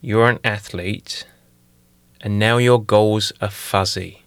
you're 0.00 0.28
an 0.28 0.38
athlete 0.44 1.26
and 2.20 2.38
now 2.38 2.58
your 2.58 2.82
goals 2.82 3.32
are 3.40 3.50
fuzzy. 3.50 4.22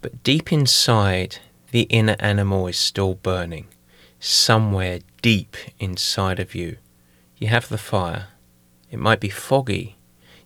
But 0.00 0.22
deep 0.22 0.52
inside, 0.52 1.38
the 1.70 1.82
inner 1.82 2.16
animal 2.18 2.66
is 2.66 2.78
still 2.78 3.14
burning. 3.14 3.68
Somewhere 4.18 5.00
deep 5.22 5.56
inside 5.78 6.40
of 6.40 6.54
you, 6.54 6.76
you 7.36 7.48
have 7.48 7.68
the 7.68 7.78
fire. 7.78 8.28
It 8.90 8.98
might 8.98 9.20
be 9.20 9.28
foggy. 9.28 9.96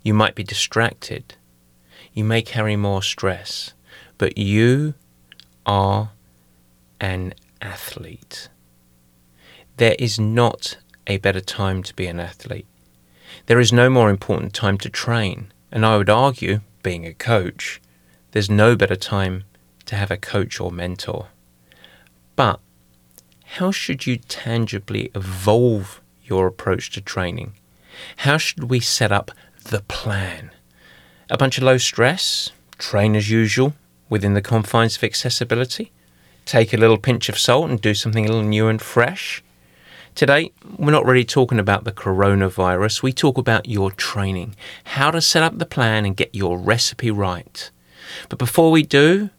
You 0.03 0.15
might 0.15 0.35
be 0.35 0.45
distracted. 0.45 1.35
You 2.13 2.25
may 2.25 2.43
carry 2.43 2.77
more 2.77 3.03
stress. 3.03 3.73
But 4.19 4.39
you 4.39 4.95
are 5.67 6.11
an 7.01 7.35
athlete. 7.61 8.49
There 9.77 9.97
is 9.99 10.21
not 10.21 10.77
a 11.07 11.19
better 11.19 11.41
time 11.41 11.83
to 11.85 11.95
be 11.95 12.07
an 12.07 12.21
athlete. 12.21 12.67
There 13.47 13.61
is 13.61 13.75
no 13.75 13.91
more 13.91 14.09
important 14.09 14.55
time 14.55 14.79
to 14.79 14.89
train, 14.89 15.53
and 15.71 15.85
I 15.85 15.99
would 15.99 16.09
argue, 16.09 16.61
being 16.83 17.05
a 17.05 17.13
coach, 17.13 17.81
there's 18.33 18.49
no 18.49 18.75
better 18.75 18.97
time 18.97 19.45
to 19.85 19.97
have 19.97 20.11
a 20.11 20.17
coach 20.17 20.61
or 20.61 20.73
mentor. 20.73 21.29
But 22.37 22.61
how 23.57 23.71
should 23.71 24.07
you 24.07 24.17
tangibly 24.17 25.11
evolve 25.15 26.01
your 26.25 26.47
approach 26.47 26.91
to 26.93 27.03
training? 27.03 27.53
How 28.19 28.39
should 28.39 28.65
we 28.65 28.81
set 28.81 29.13
up 29.13 29.31
the 29.63 29.83
plan? 29.83 30.51
A 31.29 31.37
bunch 31.37 31.59
of 31.59 31.65
low 31.65 31.77
stress, 31.77 32.51
train 32.79 33.15
as 33.15 33.31
usual 33.31 33.75
within 34.09 34.33
the 34.33 34.41
confines 34.43 34.97
of 34.97 35.05
accessibility, 35.05 35.93
take 36.47 36.73
a 36.73 36.79
little 36.79 36.99
pinch 36.99 37.29
of 37.29 37.39
salt 37.39 37.69
and 37.69 37.81
do 37.81 37.93
something 37.93 38.25
a 38.25 38.29
little 38.29 38.43
new 38.43 38.69
and 38.69 38.81
fresh, 38.81 39.43
Today, 40.15 40.53
we're 40.79 40.93
not 40.93 41.05
really 41.05 41.25
talking 41.25 41.59
about 41.59 41.83
the 41.83 41.91
coronavirus. 41.91 43.03
We 43.03 43.13
talk 43.13 43.37
about 43.37 43.69
your 43.69 43.91
training, 43.91 44.55
how 44.85 45.11
to 45.11 45.21
set 45.21 45.43
up 45.43 45.59
the 45.59 45.67
plan 45.67 46.05
and 46.05 46.17
get 46.17 46.33
your 46.33 46.57
recipe 46.57 47.11
right. 47.11 47.69
But 48.29 48.39
before 48.39 48.71
we 48.71 48.85
do, 48.85 49.31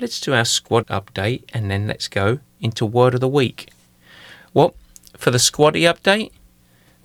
let's 0.00 0.18
do 0.18 0.32
our 0.32 0.46
squad 0.46 0.86
update 0.86 1.42
and 1.52 1.70
then 1.70 1.86
let's 1.86 2.08
go 2.08 2.38
into 2.62 2.86
word 2.86 3.12
of 3.12 3.20
the 3.20 3.28
week. 3.28 3.68
Well, 4.54 4.74
for 5.18 5.30
the 5.30 5.36
squaddy 5.36 5.82
update, 5.82 6.30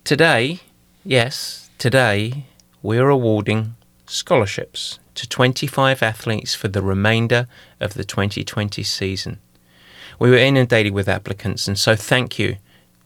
today, 0.05 0.61
yes, 1.03 1.69
today, 1.77 2.45
we're 2.81 3.09
awarding 3.09 3.75
scholarships 4.05 4.99
to 5.15 5.27
25 5.27 6.01
athletes 6.01 6.55
for 6.55 6.69
the 6.69 6.81
remainder 6.81 7.47
of 7.81 7.95
the 7.95 8.05
2020 8.05 8.83
season. 8.83 9.39
We 10.17 10.29
were 10.29 10.37
inundated 10.37 10.93
with 10.93 11.09
applicants, 11.09 11.67
and 11.67 11.77
so 11.77 11.97
thank 11.97 12.39
you 12.39 12.55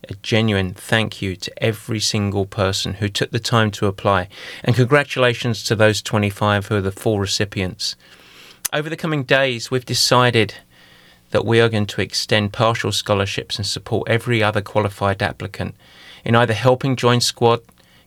a 0.10 0.16
genuine 0.16 0.74
thank 0.74 1.22
you 1.22 1.36
to 1.36 1.64
every 1.64 2.00
single 2.00 2.46
person 2.46 2.96
who 2.96 3.10
took 3.10 3.32
the 3.32 3.40
time 3.40 3.72
to 3.72 3.88
apply, 3.88 4.28
and 4.64 4.76
congratulations 4.76 5.64
to 5.64 5.76
those 5.76 6.02
25 6.02 6.68
who 6.68 6.76
are 6.76 6.82
the 6.82 6.92
full 6.92 7.20
recipients. 7.20 7.96
Over 8.74 8.90
the 8.90 8.98
coming 8.98 9.24
days, 9.24 9.72
we've 9.72 9.86
decided 9.86 10.56
that 11.32 11.46
we 11.46 11.60
are 11.60 11.70
going 11.70 11.86
to 11.88 12.02
extend 12.02 12.54
partial 12.54 12.92
scholarships 12.92 13.58
and 13.58 13.66
support 13.66 14.10
every 14.10 14.42
other 14.42 14.62
qualified 14.62 15.22
applicant 15.22 15.76
in 16.24 16.36
either 16.36 16.54
helping 16.54 16.96
join 16.96 17.22
Squad, 17.22 17.62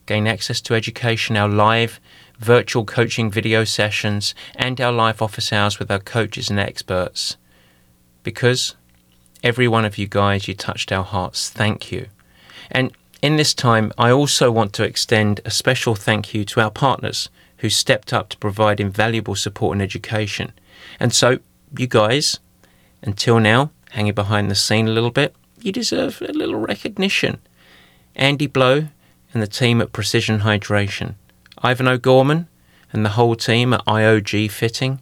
gain 0.06 0.26
access 0.26 0.60
to 0.62 0.74
education, 0.74 1.36
our 1.36 1.48
live 1.48 2.00
virtual 2.38 2.84
coaching 2.84 3.30
video 3.30 3.64
sessions, 3.64 4.34
and 4.54 4.80
our 4.80 4.92
live 4.92 5.20
office 5.20 5.52
hours 5.52 5.78
with 5.78 5.90
our 5.90 5.98
coaches 5.98 6.50
and 6.50 6.58
experts. 6.58 7.36
Because 8.22 8.76
Every 9.42 9.68
one 9.68 9.84
of 9.84 9.98
you 9.98 10.06
guys, 10.06 10.48
you 10.48 10.54
touched 10.54 10.90
our 10.92 11.04
hearts. 11.04 11.50
Thank 11.50 11.92
you. 11.92 12.08
And 12.70 12.92
in 13.22 13.36
this 13.36 13.54
time, 13.54 13.92
I 13.98 14.10
also 14.10 14.50
want 14.50 14.72
to 14.74 14.84
extend 14.84 15.40
a 15.44 15.50
special 15.50 15.94
thank 15.94 16.34
you 16.34 16.44
to 16.46 16.60
our 16.60 16.70
partners 16.70 17.28
who 17.58 17.70
stepped 17.70 18.12
up 18.12 18.28
to 18.30 18.38
provide 18.38 18.80
invaluable 18.80 19.34
support 19.34 19.72
and 19.72 19.82
education. 19.82 20.52
And 21.00 21.12
so, 21.12 21.38
you 21.76 21.86
guys, 21.86 22.38
until 23.02 23.40
now, 23.40 23.70
hanging 23.90 24.14
behind 24.14 24.50
the 24.50 24.54
scene 24.54 24.88
a 24.88 24.92
little 24.92 25.10
bit, 25.10 25.34
you 25.60 25.72
deserve 25.72 26.22
a 26.22 26.32
little 26.32 26.56
recognition. 26.56 27.38
Andy 28.14 28.46
Blow 28.46 28.88
and 29.32 29.42
the 29.42 29.46
team 29.46 29.80
at 29.80 29.92
Precision 29.92 30.40
Hydration, 30.40 31.14
Ivan 31.58 31.88
O'Gorman 31.88 32.48
and 32.92 33.04
the 33.04 33.10
whole 33.10 33.34
team 33.34 33.72
at 33.74 33.84
IOG 33.84 34.50
Fitting, 34.50 35.00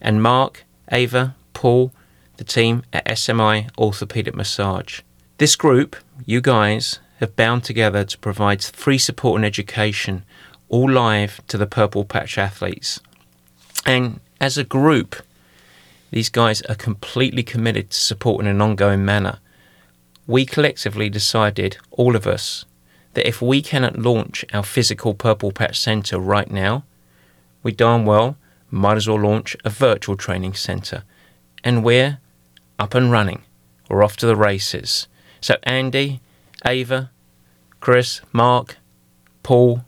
and 0.00 0.22
Mark, 0.22 0.64
Ava, 0.90 1.36
Paul, 1.52 1.92
the 2.38 2.44
team 2.44 2.82
at 2.92 3.04
SMI 3.06 3.68
Orthopedic 3.76 4.34
Massage. 4.34 5.02
This 5.36 5.54
group, 5.54 5.96
you 6.24 6.40
guys, 6.40 6.98
have 7.20 7.36
bound 7.36 7.64
together 7.64 8.04
to 8.04 8.18
provide 8.18 8.62
free 8.62 8.98
support 8.98 9.36
and 9.36 9.44
education, 9.44 10.24
all 10.68 10.90
live 10.90 11.40
to 11.48 11.58
the 11.58 11.66
Purple 11.66 12.04
Patch 12.04 12.38
athletes. 12.38 13.00
And 13.84 14.20
as 14.40 14.56
a 14.56 14.64
group, 14.64 15.16
these 16.10 16.28
guys 16.28 16.62
are 16.62 16.74
completely 16.74 17.42
committed 17.42 17.90
to 17.90 18.00
support 18.00 18.40
in 18.40 18.46
an 18.46 18.62
ongoing 18.62 19.04
manner. 19.04 19.40
We 20.26 20.46
collectively 20.46 21.10
decided, 21.10 21.76
all 21.90 22.16
of 22.16 22.26
us, 22.26 22.64
that 23.14 23.26
if 23.26 23.42
we 23.42 23.62
cannot 23.62 23.98
launch 23.98 24.44
our 24.52 24.62
physical 24.62 25.14
Purple 25.14 25.50
Patch 25.50 25.78
Centre 25.78 26.18
right 26.18 26.50
now, 26.50 26.84
we 27.62 27.72
darn 27.72 28.04
well 28.04 28.36
might 28.70 28.96
as 28.96 29.08
well 29.08 29.20
launch 29.20 29.56
a 29.64 29.70
virtual 29.70 30.16
training 30.16 30.54
centre. 30.54 31.02
And 31.64 31.82
we're 31.82 32.18
up 32.78 32.94
and 32.94 33.10
running. 33.10 33.42
We're 33.88 34.04
off 34.04 34.16
to 34.18 34.26
the 34.26 34.36
races. 34.36 35.08
So, 35.40 35.56
Andy, 35.62 36.20
Ava, 36.64 37.10
Chris, 37.80 38.20
Mark, 38.32 38.78
Paul, 39.42 39.84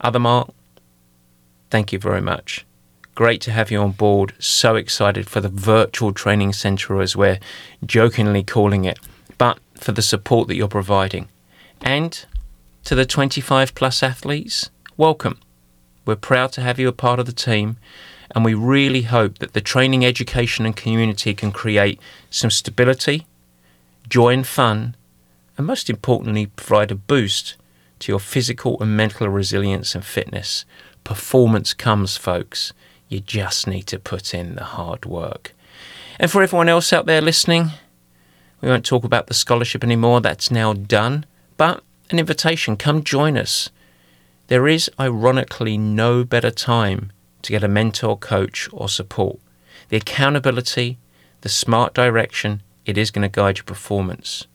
other 0.00 0.18
Mark, 0.18 0.50
thank 1.70 1.92
you 1.92 1.98
very 1.98 2.20
much. 2.20 2.66
Great 3.14 3.40
to 3.42 3.52
have 3.52 3.70
you 3.70 3.80
on 3.80 3.92
board. 3.92 4.34
So 4.38 4.74
excited 4.74 5.28
for 5.28 5.40
the 5.40 5.48
virtual 5.48 6.12
training 6.12 6.52
centre, 6.52 7.00
as 7.00 7.14
we're 7.14 7.38
jokingly 7.86 8.42
calling 8.42 8.84
it, 8.84 8.98
but 9.38 9.58
for 9.74 9.92
the 9.92 10.02
support 10.02 10.48
that 10.48 10.56
you're 10.56 10.68
providing. 10.68 11.28
And 11.80 12.24
to 12.84 12.94
the 12.94 13.06
25 13.06 13.74
plus 13.74 14.02
athletes, 14.02 14.70
welcome. 14.96 15.38
We're 16.04 16.16
proud 16.16 16.52
to 16.52 16.60
have 16.60 16.78
you 16.78 16.88
a 16.88 16.92
part 16.92 17.20
of 17.20 17.26
the 17.26 17.32
team 17.32 17.76
and 18.34 18.44
we 18.44 18.54
really 18.54 19.02
hope 19.02 19.38
that 19.38 19.52
the 19.52 19.60
training, 19.60 20.04
education, 20.04 20.66
and 20.66 20.76
community 20.76 21.34
can 21.34 21.52
create 21.52 22.00
some 22.30 22.50
stability, 22.50 23.26
joy, 24.08 24.32
and 24.32 24.46
fun, 24.46 24.96
and 25.56 25.66
most 25.66 25.88
importantly, 25.88 26.46
provide 26.46 26.90
a 26.90 26.96
boost 26.96 27.56
to 28.00 28.10
your 28.10 28.18
physical 28.18 28.80
and 28.80 28.96
mental 28.96 29.28
resilience 29.28 29.94
and 29.94 30.04
fitness. 30.04 30.64
Performance 31.04 31.72
comes, 31.72 32.16
folks. 32.16 32.72
You 33.08 33.20
just 33.20 33.68
need 33.68 33.86
to 33.88 34.00
put 34.00 34.34
in 34.34 34.56
the 34.56 34.64
hard 34.64 35.06
work. 35.06 35.52
And 36.18 36.30
for 36.30 36.42
everyone 36.42 36.68
else 36.68 36.92
out 36.92 37.06
there 37.06 37.20
listening, 37.20 37.70
we 38.60 38.68
won't 38.68 38.84
talk 38.84 39.04
about 39.04 39.28
the 39.28 39.34
scholarship 39.34 39.84
anymore, 39.84 40.20
that's 40.20 40.50
now 40.50 40.72
done. 40.72 41.24
But 41.56 41.84
an 42.10 42.18
invitation 42.18 42.76
come 42.76 43.04
join 43.04 43.36
us. 43.36 43.70
There 44.48 44.66
is, 44.66 44.90
ironically, 44.98 45.78
no 45.78 46.24
better 46.24 46.50
time 46.50 47.12
to 47.44 47.52
get 47.52 47.62
a 47.62 47.68
mentor, 47.68 48.18
coach, 48.18 48.68
or 48.72 48.88
support. 48.88 49.38
The 49.88 49.96
accountability, 49.96 50.98
the 51.42 51.48
smart 51.48 51.94
direction, 51.94 52.62
it 52.84 52.98
is 52.98 53.10
going 53.10 53.22
to 53.22 53.28
guide 53.28 53.58
your 53.58 53.64
performance. 53.64 54.46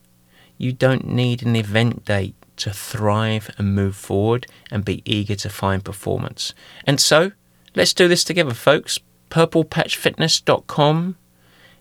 You 0.58 0.74
don't 0.74 1.08
need 1.08 1.42
an 1.44 1.56
event 1.56 2.06
date 2.06 2.36
to 2.58 2.72
thrive 2.72 3.50
and 3.58 3.74
move 3.74 3.96
forward 3.96 4.46
and 4.70 4.84
be 4.84 5.02
eager 5.06 5.36
to 5.36 5.50
find 5.50 5.84
performance. 5.84 6.54
And 6.86 7.00
so, 7.00 7.32
let's 7.76 7.94
do 7.94 8.08
this 8.08 8.24
together, 8.24 8.54
folks. 8.54 9.00
PurplePatchFitness.com. 9.30 11.16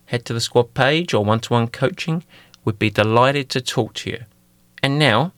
Head 0.07 0.25
to 0.25 0.33
the 0.33 0.41
squad 0.41 0.75
page 0.75 1.13
or 1.13 1.25
one 1.25 1.41
to 1.41 1.53
one 1.53 1.69
coaching. 1.69 2.25
We'd 2.65 2.79
be 2.79 2.91
delighted 2.91 3.51
to 3.51 3.61
talk 3.61 3.95
to 3.95 4.11
you. 4.11 4.25
And 4.83 4.99
now, 4.99 5.33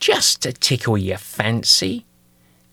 just 0.00 0.42
to 0.42 0.52
tickle 0.52 0.98
your 0.98 1.18
fancy, 1.18 2.06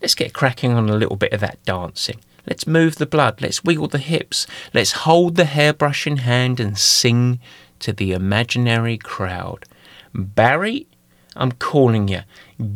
let's 0.02 0.16
get 0.16 0.34
cracking 0.34 0.74
on 0.74 0.90
a 0.90 0.96
little 0.96 1.18
bit 1.18 1.34
of 1.34 1.42
that 1.42 1.64
dancing. 1.66 2.20
Let's 2.48 2.66
move 2.66 2.96
the 2.96 3.06
blood. 3.06 3.42
Let's 3.42 3.64
wiggle 3.64 3.88
the 3.88 3.98
hips. 3.98 4.48
Let's 4.74 5.04
hold 5.04 5.36
the 5.36 5.46
hairbrush 5.46 6.08
in 6.08 6.18
hand 6.18 6.60
and 6.60 6.78
sing 6.78 7.40
to 7.80 7.92
the 7.92 8.14
imaginary 8.14 8.98
crowd. 8.98 9.66
Barry, 10.14 10.88
I'm 11.36 11.52
calling 11.52 12.08
you. 12.08 12.22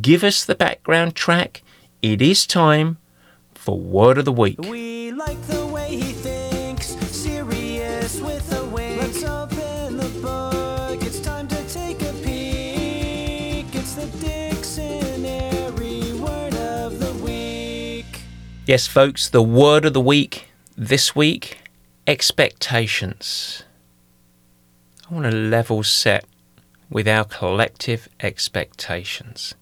Give 0.01 0.23
us 0.23 0.43
the 0.43 0.55
background 0.55 1.15
track. 1.15 1.63
It 2.01 2.21
is 2.21 2.45
time 2.45 2.97
for 3.55 3.79
Word 3.79 4.17
of 4.17 4.25
the 4.25 4.31
Week. 4.31 4.59
We 4.59 5.11
like 5.11 5.41
the 5.43 5.65
way 5.67 5.95
he 5.95 6.11
thinks, 6.13 6.87
serious 7.09 8.19
with 8.19 8.51
Yes, 18.71 18.87
folks, 18.87 19.27
the 19.27 19.43
Word 19.43 19.83
of 19.83 19.91
the 19.91 19.99
Week 19.99 20.47
this 20.77 21.13
week 21.13 21.57
expectations. 22.07 23.63
I 25.09 25.13
want 25.13 25.29
to 25.29 25.37
level 25.37 25.83
set 25.83 26.23
with 26.89 27.05
our 27.05 27.25
collective 27.25 28.07
expectations. 28.21 29.55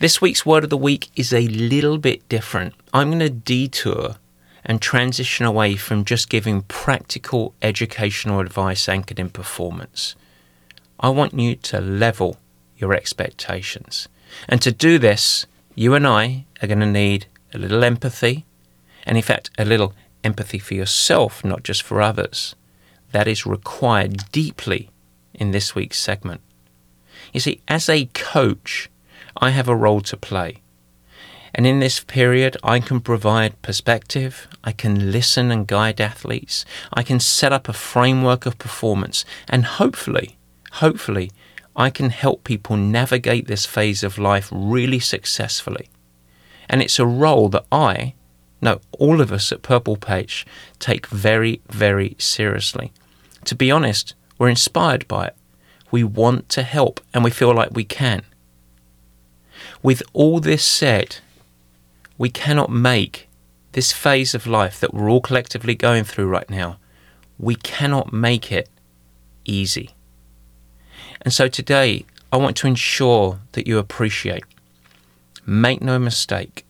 This 0.00 0.20
week's 0.20 0.44
word 0.44 0.64
of 0.64 0.70
the 0.70 0.76
week 0.76 1.10
is 1.14 1.32
a 1.32 1.46
little 1.46 1.96
bit 1.96 2.28
different. 2.28 2.74
I'm 2.92 3.10
going 3.10 3.20
to 3.20 3.30
detour 3.30 4.16
and 4.64 4.82
transition 4.82 5.46
away 5.46 5.76
from 5.76 6.04
just 6.04 6.28
giving 6.28 6.62
practical 6.62 7.54
educational 7.62 8.40
advice 8.40 8.88
anchored 8.88 9.20
in 9.20 9.30
performance. 9.30 10.16
I 10.98 11.10
want 11.10 11.38
you 11.38 11.54
to 11.54 11.80
level 11.80 12.36
your 12.76 12.94
expectations. 12.94 14.08
And 14.48 14.60
to 14.60 14.72
do 14.72 14.98
this, 14.98 15.46
you 15.76 15.94
and 15.94 16.04
I 16.04 16.46
are 16.60 16.66
going 16.66 16.80
to 16.80 16.86
need 16.86 17.26
a 17.54 17.58
little 17.58 17.84
empathy, 17.84 18.46
and 19.04 19.16
in 19.16 19.22
fact, 19.22 19.50
a 19.58 19.64
little 19.64 19.94
empathy 20.22 20.58
for 20.58 20.74
yourself, 20.74 21.44
not 21.44 21.62
just 21.62 21.82
for 21.82 22.00
others. 22.00 22.54
That 23.12 23.28
is 23.28 23.46
required 23.46 24.30
deeply 24.32 24.90
in 25.34 25.50
this 25.50 25.74
week's 25.74 25.98
segment. 25.98 26.40
You 27.32 27.40
see, 27.40 27.60
as 27.68 27.88
a 27.88 28.06
coach, 28.06 28.90
I 29.36 29.50
have 29.50 29.68
a 29.68 29.76
role 29.76 30.00
to 30.02 30.16
play. 30.16 30.62
And 31.54 31.66
in 31.66 31.80
this 31.80 32.00
period, 32.00 32.56
I 32.62 32.78
can 32.78 33.00
provide 33.00 33.60
perspective, 33.62 34.46
I 34.62 34.72
can 34.72 35.10
listen 35.10 35.50
and 35.50 35.66
guide 35.66 36.00
athletes, 36.00 36.64
I 36.92 37.02
can 37.02 37.18
set 37.18 37.52
up 37.52 37.68
a 37.68 37.72
framework 37.72 38.46
of 38.46 38.58
performance, 38.58 39.24
and 39.48 39.64
hopefully, 39.64 40.36
hopefully, 40.74 41.32
I 41.74 41.90
can 41.90 42.10
help 42.10 42.44
people 42.44 42.76
navigate 42.76 43.46
this 43.46 43.66
phase 43.66 44.04
of 44.04 44.18
life 44.18 44.48
really 44.52 45.00
successfully. 45.00 45.88
And 46.70 46.80
it's 46.80 47.00
a 47.00 47.06
role 47.06 47.48
that 47.50 47.66
I, 47.72 48.14
no, 48.62 48.80
all 48.92 49.20
of 49.20 49.32
us 49.32 49.50
at 49.50 49.60
Purple 49.60 49.96
Patch 49.96 50.46
take 50.78 51.08
very, 51.08 51.60
very 51.68 52.14
seriously. 52.18 52.92
To 53.46 53.56
be 53.56 53.70
honest, 53.72 54.14
we're 54.38 54.48
inspired 54.48 55.06
by 55.08 55.26
it. 55.26 55.36
We 55.90 56.04
want 56.04 56.48
to 56.50 56.62
help 56.62 57.00
and 57.12 57.24
we 57.24 57.32
feel 57.32 57.52
like 57.52 57.70
we 57.72 57.84
can. 57.84 58.22
With 59.82 60.02
all 60.12 60.38
this 60.38 60.64
said, 60.64 61.16
we 62.16 62.30
cannot 62.30 62.70
make 62.70 63.28
this 63.72 63.92
phase 63.92 64.34
of 64.34 64.46
life 64.46 64.78
that 64.78 64.94
we're 64.94 65.10
all 65.10 65.20
collectively 65.20 65.74
going 65.74 66.04
through 66.04 66.28
right 66.28 66.48
now, 66.48 66.78
we 67.38 67.56
cannot 67.56 68.12
make 68.12 68.52
it 68.52 68.68
easy. 69.44 69.90
And 71.22 71.32
so 71.32 71.48
today, 71.48 72.04
I 72.32 72.36
want 72.36 72.56
to 72.58 72.68
ensure 72.68 73.40
that 73.52 73.66
you 73.66 73.78
appreciate, 73.78 74.44
make 75.50 75.82
no 75.82 75.98
mistake, 75.98 76.64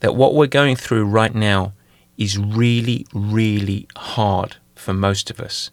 that 0.00 0.16
what 0.16 0.34
we're 0.34 0.46
going 0.46 0.74
through 0.74 1.04
right 1.04 1.34
now 1.34 1.72
is 2.16 2.38
really, 2.38 3.06
really 3.12 3.86
hard 3.96 4.56
for 4.74 4.94
most 4.94 5.30
of 5.30 5.38
us. 5.38 5.70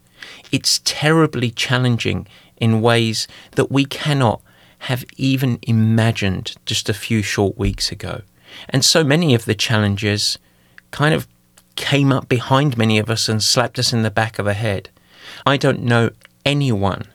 It's 0.51 0.81
terribly 0.83 1.51
challenging 1.51 2.27
in 2.57 2.81
ways 2.81 3.27
that 3.51 3.71
we 3.71 3.85
cannot 3.85 4.41
have 4.79 5.05
even 5.17 5.57
imagined 5.63 6.55
just 6.65 6.89
a 6.89 6.93
few 6.93 7.21
short 7.21 7.57
weeks 7.57 7.91
ago. 7.91 8.21
And 8.69 8.83
so 8.83 9.03
many 9.03 9.33
of 9.33 9.45
the 9.45 9.55
challenges 9.55 10.37
kind 10.91 11.13
of 11.13 11.27
came 11.75 12.11
up 12.11 12.29
behind 12.29 12.77
many 12.77 12.99
of 12.99 13.09
us 13.09 13.27
and 13.27 13.41
slapped 13.41 13.79
us 13.79 13.93
in 13.93 14.03
the 14.03 14.11
back 14.11 14.37
of 14.37 14.45
the 14.45 14.53
head. 14.53 14.89
I 15.45 15.57
don't 15.57 15.81
know 15.81 16.11
anyone 16.45 17.05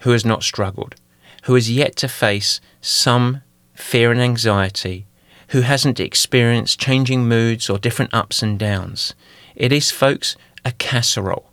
who 0.00 0.10
has 0.10 0.24
not 0.24 0.42
struggled, 0.42 0.96
who 1.44 1.54
has 1.54 1.70
yet 1.70 1.96
to 1.96 2.08
face 2.08 2.60
some 2.80 3.42
fear 3.76 4.10
and 4.10 4.20
anxiety, 4.20 5.06
who 5.48 5.60
hasn't 5.60 6.00
experienced 6.00 6.80
changing 6.80 7.28
moods 7.28 7.70
or 7.70 7.78
different 7.78 8.12
ups 8.12 8.42
and 8.42 8.58
downs. 8.58 9.14
It 9.54 9.72
is, 9.72 9.90
folks, 9.90 10.36
a 10.64 10.72
casserole. 10.72 11.50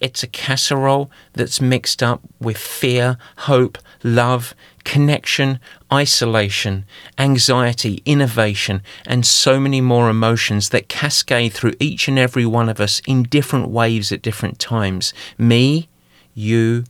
It's 0.00 0.22
a 0.22 0.26
casserole 0.26 1.10
that's 1.32 1.60
mixed 1.60 2.02
up 2.02 2.20
with 2.40 2.58
fear, 2.58 3.16
hope, 3.38 3.78
love, 4.02 4.54
connection, 4.84 5.58
isolation, 5.92 6.84
anxiety, 7.18 8.02
innovation, 8.04 8.82
and 9.06 9.24
so 9.24 9.58
many 9.58 9.80
more 9.80 10.10
emotions 10.10 10.68
that 10.68 10.88
cascade 10.88 11.52
through 11.52 11.74
each 11.80 12.08
and 12.08 12.18
every 12.18 12.46
one 12.46 12.68
of 12.68 12.80
us 12.80 13.00
in 13.06 13.24
different 13.24 13.68
waves 13.68 14.12
at 14.12 14.22
different 14.22 14.58
times. 14.58 15.14
Me, 15.38 15.88
you, 16.34 16.84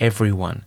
everyone. 0.00 0.64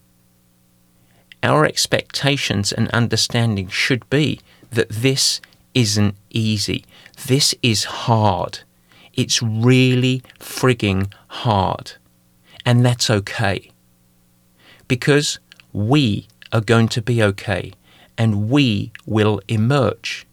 Our 1.44 1.66
expectations 1.66 2.72
and 2.72 2.88
understanding 2.90 3.68
should 3.68 4.08
be 4.10 4.40
that 4.72 4.90
this 4.90 5.42
isn't 5.74 6.16
easy. 6.30 6.86
This 7.26 7.56
is 7.62 7.84
hard. 7.86 8.60
It's 9.14 9.42
really 9.42 10.22
frigging 10.40 11.12
hard. 11.28 11.94
And 12.66 12.86
that's 12.86 13.10
okay. 13.10 13.72
Because 14.88 15.40
we 15.74 16.28
are 16.52 16.62
going 16.62 16.90
to 16.90 17.02
be 17.02 17.24
okay 17.24 17.74
and 18.18 18.50
we 18.50 18.92
will 19.06 19.42
emerge. 19.48 20.28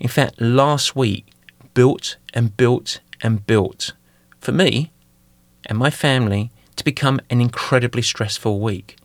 In 0.00 0.08
fact, 0.08 0.40
last 0.40 0.96
week 0.96 1.26
built 1.74 2.16
and 2.34 2.56
built 2.56 3.00
and 3.22 3.46
built 3.46 3.92
for 4.40 4.52
me 4.52 4.90
and 5.66 5.78
my 5.78 5.90
family 5.90 6.50
to 6.76 6.84
become 6.84 7.20
an 7.30 7.40
incredibly 7.40 8.02
stressful 8.02 8.58
week. 8.60 8.96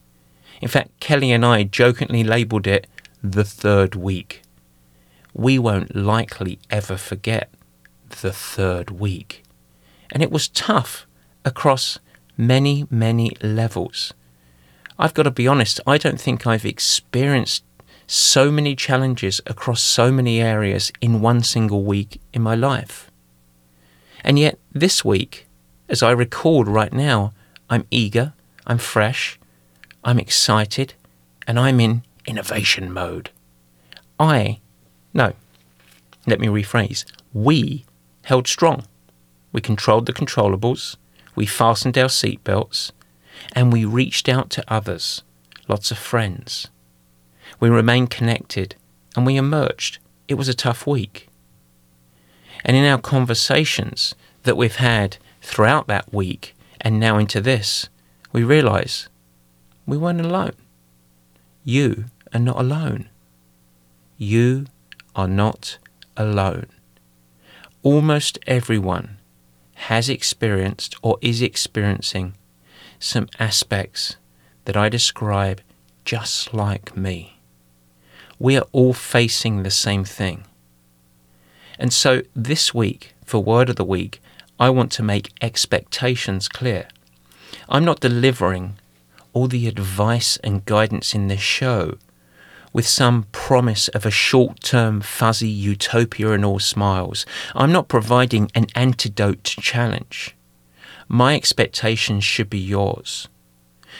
In 0.61 0.67
fact, 0.67 0.99
Kelly 0.99 1.31
and 1.31 1.45
I 1.45 1.63
jokingly 1.63 2.23
labelled 2.23 2.67
it 2.67 2.87
the 3.23 3.43
third 3.43 3.95
week. 3.95 4.43
We 5.33 5.57
won't 5.57 5.95
likely 5.95 6.59
ever 6.69 6.97
forget 6.97 7.51
the 8.21 8.31
third 8.31 8.91
week. 8.91 9.43
And 10.11 10.21
it 10.21 10.31
was 10.31 10.47
tough 10.47 11.07
across 11.43 11.99
many, 12.37 12.85
many 12.89 13.31
levels. 13.41 14.13
I've 14.99 15.13
got 15.13 15.23
to 15.23 15.31
be 15.31 15.47
honest, 15.47 15.79
I 15.87 15.97
don't 15.97 16.21
think 16.21 16.45
I've 16.45 16.65
experienced 16.65 17.63
so 18.05 18.51
many 18.51 18.75
challenges 18.75 19.41
across 19.47 19.81
so 19.81 20.11
many 20.11 20.41
areas 20.41 20.91
in 21.01 21.21
one 21.21 21.41
single 21.41 21.83
week 21.83 22.21
in 22.33 22.41
my 22.41 22.55
life. 22.55 23.09
And 24.23 24.37
yet, 24.37 24.59
this 24.71 25.03
week, 25.03 25.47
as 25.89 26.03
I 26.03 26.11
record 26.11 26.67
right 26.67 26.93
now, 26.93 27.33
I'm 27.69 27.85
eager, 27.89 28.33
I'm 28.67 28.77
fresh, 28.77 29.39
I'm 30.03 30.19
excited, 30.19 30.93
and 31.45 31.59
I'm 31.59 31.79
in 31.79 32.03
innovation 32.25 32.91
mode. 32.91 33.29
I, 34.19 34.59
no, 35.13 35.33
let 36.25 36.39
me 36.39 36.47
rephrase, 36.47 37.05
we 37.33 37.85
held 38.23 38.47
strong. 38.47 38.85
We 39.51 39.61
controlled 39.61 40.05
the 40.05 40.13
controllables, 40.13 40.95
we 41.35 41.45
fastened 41.45 41.97
our 41.97 42.07
seatbelts, 42.07 42.91
and 43.53 43.71
we 43.71 43.85
reached 43.85 44.29
out 44.29 44.49
to 44.51 44.63
others, 44.67 45.23
lots 45.67 45.91
of 45.91 45.97
friends. 45.97 46.67
We 47.59 47.69
remained 47.69 48.09
connected 48.09 48.75
and 49.15 49.25
we 49.25 49.37
emerged. 49.37 49.99
It 50.27 50.35
was 50.35 50.47
a 50.47 50.53
tough 50.53 50.87
week. 50.87 51.27
And 52.63 52.77
in 52.77 52.85
our 52.85 52.99
conversations 52.99 54.15
that 54.43 54.57
we've 54.57 54.75
had 54.75 55.17
throughout 55.41 55.87
that 55.87 56.13
week 56.13 56.55
and 56.79 56.99
now 56.99 57.17
into 57.17 57.41
this, 57.41 57.89
we 58.31 58.43
realize 58.43 59.09
we 59.91 59.97
weren't 59.97 60.21
alone. 60.21 60.57
You 61.63 62.05
are 62.33 62.39
not 62.39 62.59
alone. 62.59 63.09
You 64.17 64.65
are 65.15 65.27
not 65.27 65.77
alone 66.17 66.67
almost 67.83 68.37
everyone 68.45 69.17
has 69.73 70.09
experienced 70.09 70.95
or 71.01 71.17
is 71.21 71.41
experiencing 71.41 72.35
some 72.99 73.27
aspects 73.39 74.17
that 74.65 74.77
I 74.77 74.89
describe 74.89 75.61
just 76.05 76.53
like 76.53 76.95
me. 76.95 77.39
We 78.37 78.57
are 78.57 78.67
all 78.71 78.93
facing 78.93 79.63
the 79.63 79.71
same 79.71 80.03
thing. 80.03 80.45
And 81.79 81.91
so 81.91 82.21
this 82.35 82.73
week, 82.73 83.13
for 83.25 83.43
Word 83.43 83.69
of 83.69 83.75
the 83.75 83.85
Week, 83.85 84.21
I 84.59 84.69
want 84.69 84.91
to 84.93 85.03
make 85.03 85.33
expectations 85.41 86.47
clear. 86.47 86.87
I'm 87.67 87.85
not 87.85 87.99
delivering 87.99 88.77
all 89.33 89.47
the 89.47 89.67
advice 89.67 90.37
and 90.37 90.65
guidance 90.65 91.13
in 91.13 91.27
this 91.27 91.41
show 91.41 91.97
with 92.73 92.87
some 92.87 93.27
promise 93.31 93.87
of 93.89 94.05
a 94.05 94.11
short 94.11 94.61
term 94.61 95.01
fuzzy 95.01 95.49
utopia 95.49 96.31
and 96.31 96.45
all 96.45 96.59
smiles. 96.59 97.25
I'm 97.55 97.71
not 97.71 97.87
providing 97.87 98.49
an 98.55 98.67
antidote 98.75 99.43
to 99.45 99.61
challenge. 99.61 100.35
My 101.07 101.35
expectations 101.35 102.23
should 102.23 102.49
be 102.49 102.59
yours 102.59 103.27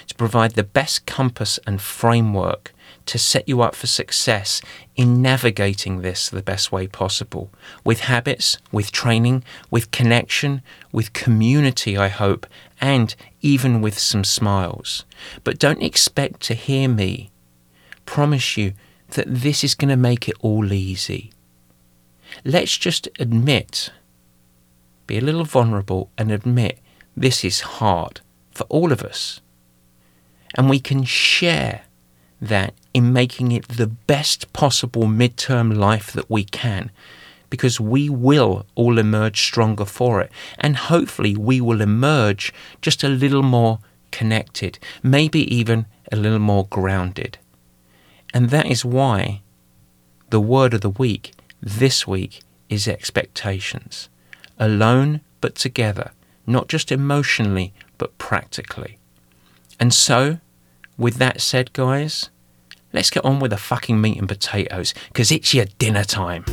to 0.07 0.15
provide 0.15 0.51
the 0.51 0.63
best 0.63 1.05
compass 1.05 1.59
and 1.67 1.81
framework 1.81 2.73
to 3.05 3.17
set 3.17 3.47
you 3.47 3.61
up 3.61 3.75
for 3.75 3.87
success 3.87 4.61
in 4.95 5.21
navigating 5.21 6.01
this 6.01 6.29
the 6.29 6.41
best 6.41 6.71
way 6.71 6.87
possible 6.87 7.49
with 7.83 8.01
habits, 8.01 8.57
with 8.71 8.91
training, 8.91 9.43
with 9.69 9.91
connection, 9.91 10.61
with 10.91 11.13
community, 11.13 11.97
I 11.97 12.09
hope, 12.09 12.45
and 12.79 13.15
even 13.41 13.81
with 13.81 13.97
some 13.97 14.23
smiles. 14.23 15.05
But 15.43 15.59
don't 15.59 15.83
expect 15.83 16.41
to 16.41 16.53
hear 16.53 16.87
me 16.87 17.31
promise 18.05 18.57
you 18.57 18.73
that 19.11 19.27
this 19.27 19.63
is 19.63 19.75
going 19.75 19.89
to 19.89 19.97
make 19.97 20.27
it 20.27 20.35
all 20.41 20.73
easy. 20.73 21.31
Let's 22.43 22.77
just 22.77 23.07
admit, 23.19 23.91
be 25.07 25.17
a 25.17 25.21
little 25.21 25.45
vulnerable 25.45 26.09
and 26.17 26.31
admit 26.31 26.79
this 27.15 27.43
is 27.43 27.61
hard 27.61 28.21
for 28.51 28.63
all 28.63 28.91
of 28.91 29.01
us. 29.03 29.41
And 30.55 30.69
we 30.69 30.79
can 30.79 31.03
share 31.03 31.83
that 32.41 32.73
in 32.93 33.13
making 33.13 33.51
it 33.51 33.67
the 33.67 33.87
best 33.87 34.51
possible 34.51 35.03
midterm 35.03 35.77
life 35.77 36.11
that 36.11 36.29
we 36.29 36.43
can 36.43 36.91
because 37.51 37.79
we 37.79 38.09
will 38.09 38.65
all 38.73 38.97
emerge 38.97 39.41
stronger 39.41 39.85
for 39.85 40.21
it. 40.21 40.31
And 40.57 40.75
hopefully, 40.75 41.35
we 41.35 41.61
will 41.61 41.81
emerge 41.81 42.51
just 42.81 43.03
a 43.03 43.09
little 43.09 43.43
more 43.43 43.79
connected, 44.09 44.79
maybe 45.03 45.53
even 45.53 45.85
a 46.11 46.15
little 46.15 46.39
more 46.39 46.65
grounded. 46.65 47.37
And 48.33 48.49
that 48.49 48.65
is 48.65 48.83
why 48.83 49.41
the 50.29 50.39
word 50.39 50.73
of 50.73 50.81
the 50.81 50.89
week 50.89 51.33
this 51.61 52.07
week 52.07 52.41
is 52.69 52.87
expectations. 52.87 54.09
Alone, 54.57 55.21
but 55.41 55.55
together, 55.55 56.11
not 56.47 56.69
just 56.69 56.91
emotionally, 56.91 57.73
but 57.97 58.17
practically. 58.17 58.97
And 59.79 59.93
so, 59.93 60.39
with 60.97 61.15
that 61.15 61.41
said, 61.41 61.73
guys, 61.73 62.29
let's 62.93 63.09
get 63.09 63.25
on 63.25 63.39
with 63.39 63.51
the 63.51 63.57
fucking 63.57 63.99
meat 63.99 64.17
and 64.17 64.27
potatoes, 64.27 64.93
because 65.07 65.31
it's 65.31 65.53
your 65.53 65.65
dinner 65.77 66.03
time. 66.03 66.45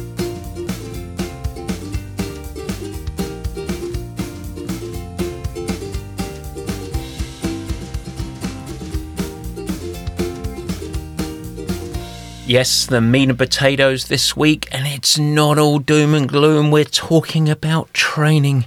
Yes, 12.48 12.86
the 12.86 13.02
meat 13.02 13.28
and 13.28 13.36
potatoes 13.36 14.08
this 14.08 14.34
week, 14.34 14.68
and 14.72 14.86
it's 14.86 15.18
not 15.18 15.58
all 15.58 15.78
doom 15.78 16.14
and 16.14 16.26
gloom. 16.26 16.70
We're 16.70 16.84
talking 16.84 17.50
about 17.50 17.92
training. 17.92 18.64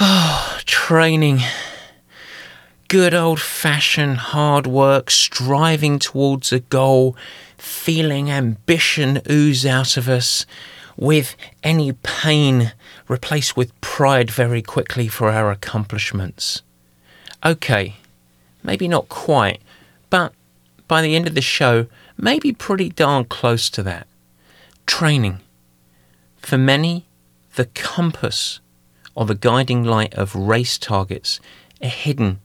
Oh, 0.00 0.58
training. 0.64 1.40
Good 2.90 3.14
old 3.14 3.40
fashioned 3.40 4.16
hard 4.16 4.66
work, 4.66 5.12
striving 5.12 6.00
towards 6.00 6.52
a 6.52 6.58
goal, 6.58 7.16
feeling 7.56 8.32
ambition 8.32 9.22
ooze 9.30 9.64
out 9.64 9.96
of 9.96 10.08
us, 10.08 10.44
with 10.96 11.36
any 11.62 11.92
pain 11.92 12.72
replaced 13.06 13.56
with 13.56 13.80
pride 13.80 14.28
very 14.28 14.60
quickly 14.60 15.06
for 15.06 15.30
our 15.30 15.52
accomplishments. 15.52 16.62
Okay, 17.44 17.94
maybe 18.64 18.88
not 18.88 19.08
quite, 19.08 19.62
but 20.10 20.32
by 20.88 21.00
the 21.00 21.14
end 21.14 21.28
of 21.28 21.36
the 21.36 21.40
show, 21.40 21.86
maybe 22.18 22.52
pretty 22.52 22.88
darn 22.88 23.24
close 23.24 23.70
to 23.70 23.84
that. 23.84 24.08
Training. 24.86 25.38
For 26.38 26.58
many, 26.58 27.06
the 27.54 27.66
compass 27.66 28.58
or 29.14 29.26
the 29.26 29.36
guiding 29.36 29.84
light 29.84 30.12
of 30.14 30.34
race 30.34 30.76
targets 30.76 31.38
are 31.80 31.88
hidden 31.88 32.40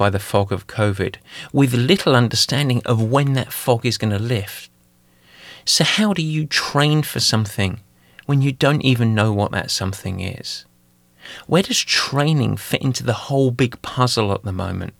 by 0.00 0.08
the 0.08 0.18
fog 0.18 0.50
of 0.50 0.66
COVID, 0.66 1.16
with 1.52 1.74
little 1.74 2.16
understanding 2.16 2.80
of 2.86 3.02
when 3.02 3.34
that 3.34 3.52
fog 3.52 3.84
is 3.84 3.98
going 3.98 4.14
to 4.14 4.18
lift. 4.18 4.70
So, 5.66 5.84
how 5.84 6.14
do 6.14 6.22
you 6.22 6.46
train 6.46 7.02
for 7.02 7.20
something 7.20 7.80
when 8.24 8.40
you 8.40 8.50
don't 8.50 8.80
even 8.80 9.14
know 9.14 9.30
what 9.30 9.52
that 9.52 9.70
something 9.70 10.20
is? 10.20 10.64
Where 11.46 11.62
does 11.62 11.80
training 11.80 12.56
fit 12.56 12.80
into 12.80 13.04
the 13.04 13.28
whole 13.28 13.50
big 13.50 13.82
puzzle 13.82 14.32
at 14.32 14.42
the 14.42 14.52
moment? 14.52 14.94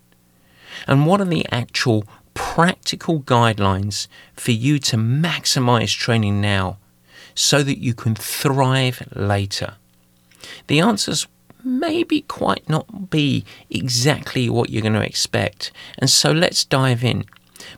And 0.86 1.06
what 1.06 1.22
are 1.22 1.32
the 1.36 1.46
actual 1.50 2.04
practical 2.34 3.20
guidelines 3.20 4.06
for 4.34 4.50
you 4.50 4.78
to 4.80 4.98
maximize 4.98 5.96
training 5.96 6.42
now 6.42 6.76
so 7.34 7.62
that 7.62 7.78
you 7.78 7.94
can 7.94 8.14
thrive 8.14 9.08
later? 9.16 9.76
The 10.66 10.80
answers 10.80 11.26
maybe 11.64 12.22
quite 12.22 12.68
not 12.68 13.10
be 13.10 13.44
exactly 13.68 14.48
what 14.48 14.70
you're 14.70 14.82
going 14.82 14.94
to 14.94 15.00
expect. 15.02 15.72
And 15.98 16.08
so 16.08 16.32
let's 16.32 16.64
dive 16.64 17.04
in. 17.04 17.24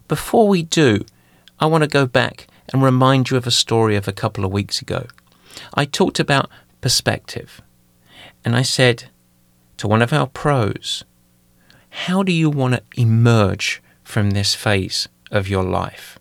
Before 0.09 0.49
we 0.49 0.63
do, 0.63 1.05
I 1.59 1.67
want 1.67 1.83
to 1.83 1.89
go 1.89 2.07
back 2.07 2.47
and 2.73 2.83
remind 2.83 3.31
you 3.31 3.37
of 3.37 3.47
a 3.47 3.51
story 3.51 3.97
of 3.97 4.09
a 4.09 4.13
couple 4.13 4.45
of 4.45 4.53
weeks 4.53 4.81
ago. 4.81 5.07
I 5.75 5.85
talked 5.85 6.19
about 6.19 6.51
perspective, 6.81 7.61
and 8.45 8.57
I 8.57 8.63
said 8.63 9.11
to 9.77 9.89
one 9.89 10.03
of 10.03 10.13
our 10.13 10.27
pros, 10.27 11.05
How 11.91 12.23
do 12.23 12.33
you 12.33 12.51
want 12.51 12.75
to 12.75 12.83
emerge 12.97 13.83
from 14.03 14.31
this 14.31 14.55
phase 14.55 15.09
of 15.31 15.49
your 15.49 15.65
life? 15.65 16.19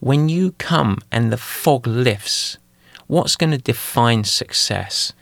When 0.00 0.28
you 0.28 0.52
come 0.52 0.98
and 1.12 1.30
the 1.30 1.36
fog 1.36 1.86
lifts, 1.86 2.58
what's 3.06 3.36
going 3.36 3.50
to 3.50 3.58
define 3.58 4.24
success? 4.24 5.12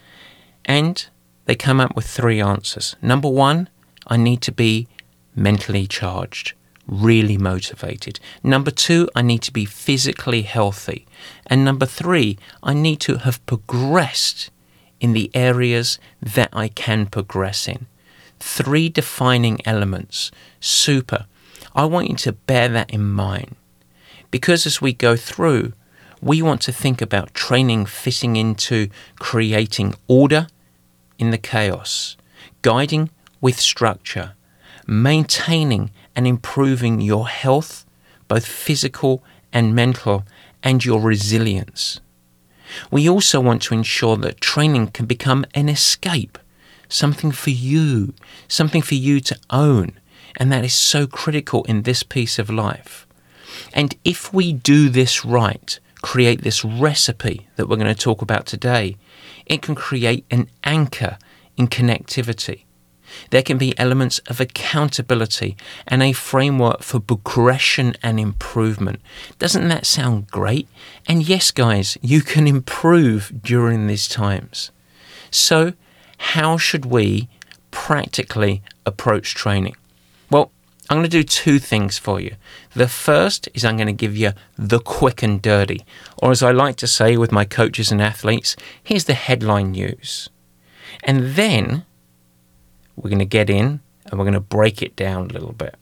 And 0.65 1.07
they 1.49 1.57
come 1.57 1.81
up 1.81 1.97
with 1.97 2.07
three 2.07 2.43
answers. 2.43 2.95
Number 3.01 3.31
one, 3.31 3.71
I 4.07 4.19
need 4.19 4.43
to 4.43 4.53
be 4.53 4.87
mentally 5.35 5.87
charged, 5.87 6.53
really 6.87 7.39
motivated. 7.39 8.21
Number 8.43 8.71
two, 8.71 9.09
I 9.17 9.23
need 9.23 9.41
to 9.45 9.53
be 9.53 9.65
physically 9.65 10.43
healthy. 10.43 11.07
And 11.47 11.65
number 11.65 11.87
three, 11.87 12.37
I 12.63 12.75
need 12.75 13.01
to 13.01 13.17
have 13.17 13.45
progressed 13.47 14.51
in 15.01 15.15
the 15.15 15.31
areas 15.33 15.99
that 16.21 16.51
I 16.53 16.69
can 16.69 17.07
progress 17.07 17.67
in. 17.67 17.87
Three 18.39 18.91
defining 18.91 19.67
elements. 19.67 20.31
Super. 20.61 21.25
I 21.75 21.87
want 21.87 22.11
you 22.11 22.17
to 22.17 22.33
bear 22.33 22.69
that 22.69 22.91
in 22.91 23.09
mind. 23.09 23.57
Because 24.31 24.67
as 24.67 24.83
we 24.83 24.93
go 24.93 25.17
through, 25.17 25.73
we 26.21 26.43
want 26.43 26.61
to 26.63 26.73
think 26.73 27.01
about 27.01 27.33
training 27.33 27.87
fitting 27.87 28.37
into 28.37 28.91
creating 29.19 29.95
order 30.09 30.49
in 31.19 31.31
the 31.31 31.39
chaos, 31.39 32.17
guiding 32.63 33.11
with 33.41 33.61
structure, 33.61 34.35
maintaining 34.87 35.91
and 36.15 36.27
improving 36.27 37.01
your 37.01 37.29
health, 37.29 37.85
both 38.27 38.47
physical 38.47 39.23
and 39.53 39.75
mental, 39.75 40.25
and 40.63 40.85
your 40.85 41.01
resilience. 41.01 42.01
We 42.91 43.09
also 43.09 43.41
want 43.41 43.63
to 43.63 43.75
ensure 43.75 44.17
that 44.19 44.41
training 44.41 44.89
can 44.89 45.07
become 45.07 45.45
an 45.55 45.69
escape, 45.69 46.39
something 46.89 47.31
for 47.31 47.51
you, 47.51 48.15
something 48.47 48.83
for 48.83 48.95
you 48.95 49.21
to 49.21 49.39
own, 49.51 49.93
and 50.37 50.53
that 50.53 50.65
is 50.65 50.75
so 50.75 51.07
critical 51.07 51.65
in 51.65 51.83
this 51.83 52.03
piece 52.03 52.39
of 52.39 52.51
life. 52.51 53.07
And 53.73 53.97
if 54.05 54.33
we 54.33 54.53
do 54.53 54.89
this 54.89 55.25
right, 55.25 55.79
create 56.03 56.43
this 56.43 56.65
recipe 56.65 57.49
that 57.57 57.69
we're 57.69 57.77
going 57.77 57.95
to 57.95 57.95
talk 57.95 58.23
about 58.23 58.47
today, 58.47 58.97
it 59.49 59.63
can 59.63 59.75
create 59.75 60.25
an 60.31 60.49
anchor 60.65 61.19
in 61.57 61.69
connectivity. 61.69 62.65
There 63.31 63.43
can 63.43 63.59
be 63.59 63.79
elements 63.79 64.19
of 64.27 64.41
accountability 64.41 65.57
and 65.87 66.03
a 66.03 66.13
framework 66.13 66.83
for 66.83 67.01
progression 67.01 67.95
and 68.03 68.21
improvement. 68.21 69.01
Doesn't 69.39 69.69
that 69.69 69.87
sound 69.87 70.31
great? 70.31 70.69
And 71.07 71.27
yes, 71.27 71.51
guys, 71.51 71.97
you 72.03 72.21
can 72.21 72.47
improve 72.47 73.33
during 73.43 73.87
these 73.87 74.09
times. 74.09 74.71
So, 75.31 75.73
how 76.19 76.59
should 76.59 76.85
we 76.85 77.29
practically 77.71 78.63
approach 78.85 79.35
training? 79.35 79.77
I'm 80.89 80.97
going 80.97 81.05
to 81.05 81.09
do 81.11 81.23
two 81.23 81.59
things 81.59 81.99
for 81.99 82.19
you. 82.19 82.37
The 82.75 82.89
first 82.89 83.49
is 83.53 83.65
I'm 83.65 83.77
going 83.77 83.89
to 83.89 83.93
give 83.93 84.17
you 84.17 84.33
the 84.57 84.81
quick 84.81 85.23
and 85.23 85.41
dirty, 85.43 85.85
or 86.17 86.31
as 86.31 86.43
I 86.43 86.51
like 86.51 86.77
to 86.77 86.87
say 86.87 87.17
with 87.17 87.31
my 87.31 87.45
coaches 87.45 87.93
and 87.93 88.01
athletes, 88.01 88.57
here's 88.83 89.05
the 89.05 89.15
headline 89.15 89.73
news. 89.73 90.31
And 91.05 91.35
then 91.35 91.85
we're 92.97 93.11
going 93.11 93.19
to 93.19 93.27
get 93.27 93.51
in 93.51 93.81
and 94.07 94.19
we're 94.19 94.25
going 94.25 94.33
to 94.33 94.41
break 94.41 94.81
it 94.83 94.97
down 94.97 95.27
a 95.27 95.33
little 95.33 95.53
bit. 95.53 95.77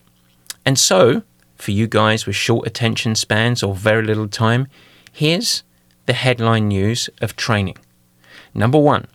And 0.65 0.79
so, 0.79 1.23
for 1.55 1.71
you 1.71 1.87
guys 1.87 2.27
with 2.27 2.37
short 2.37 2.67
attention 2.67 3.15
spans 3.15 3.63
or 3.63 3.75
very 3.75 4.05
little 4.05 4.29
time, 4.29 4.67
here's 5.13 5.63
the 6.07 6.13
headline 6.13 6.69
news 6.69 7.09
of 7.21 7.37
training. 7.37 7.77
Number 8.53 8.79
one, 8.79 9.07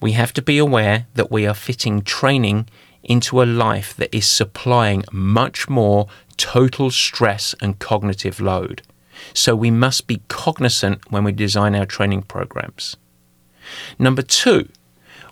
we 0.00 0.12
have 0.12 0.32
to 0.34 0.42
be 0.42 0.58
aware 0.58 1.06
that 1.14 1.30
we 1.30 1.46
are 1.46 1.54
fitting 1.54 2.02
training 2.02 2.68
into 3.06 3.42
a 3.42 3.44
life 3.44 3.94
that 3.96 4.14
is 4.14 4.26
supplying 4.26 5.04
much 5.12 5.68
more 5.68 6.06
total 6.36 6.90
stress 6.90 7.54
and 7.60 7.78
cognitive 7.78 8.40
load. 8.40 8.82
So 9.32 9.56
we 9.56 9.70
must 9.70 10.06
be 10.06 10.22
cognizant 10.28 11.10
when 11.10 11.24
we 11.24 11.32
design 11.32 11.74
our 11.74 11.86
training 11.86 12.22
programs. 12.22 12.96
Number 13.98 14.22
two, 14.22 14.68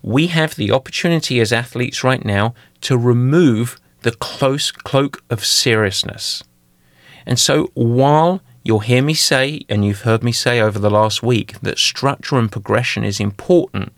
we 0.03 0.29
have 0.29 0.57
the 0.57 0.73
opportunity 0.73 1.41
as 1.41 1.53
athletes 1.53 2.03
right 2.05 2.25
now 2.25 2.55
to 2.83 2.97
remove 2.97 3.79
the 4.03 4.13
close 4.13 4.71
cloak 4.71 5.23
of 5.31 5.45
seriousness. 5.45 6.43
And 7.27 7.39
so 7.39 7.71
while 7.75 8.43
you'll 8.63 8.81
hear 8.81 9.03
me 9.03 9.15
say, 9.15 9.63
and 9.69 9.85
you've 9.85 10.03
heard 10.03 10.23
me 10.23 10.33
say 10.33 10.61
over 10.61 10.79
the 10.79 10.91
last 10.91 11.23
week, 11.23 11.59
that 11.61 11.79
structure 11.79 12.37
and 12.37 12.53
progression 12.53 13.05
is 13.05 13.21
important, 13.21 13.93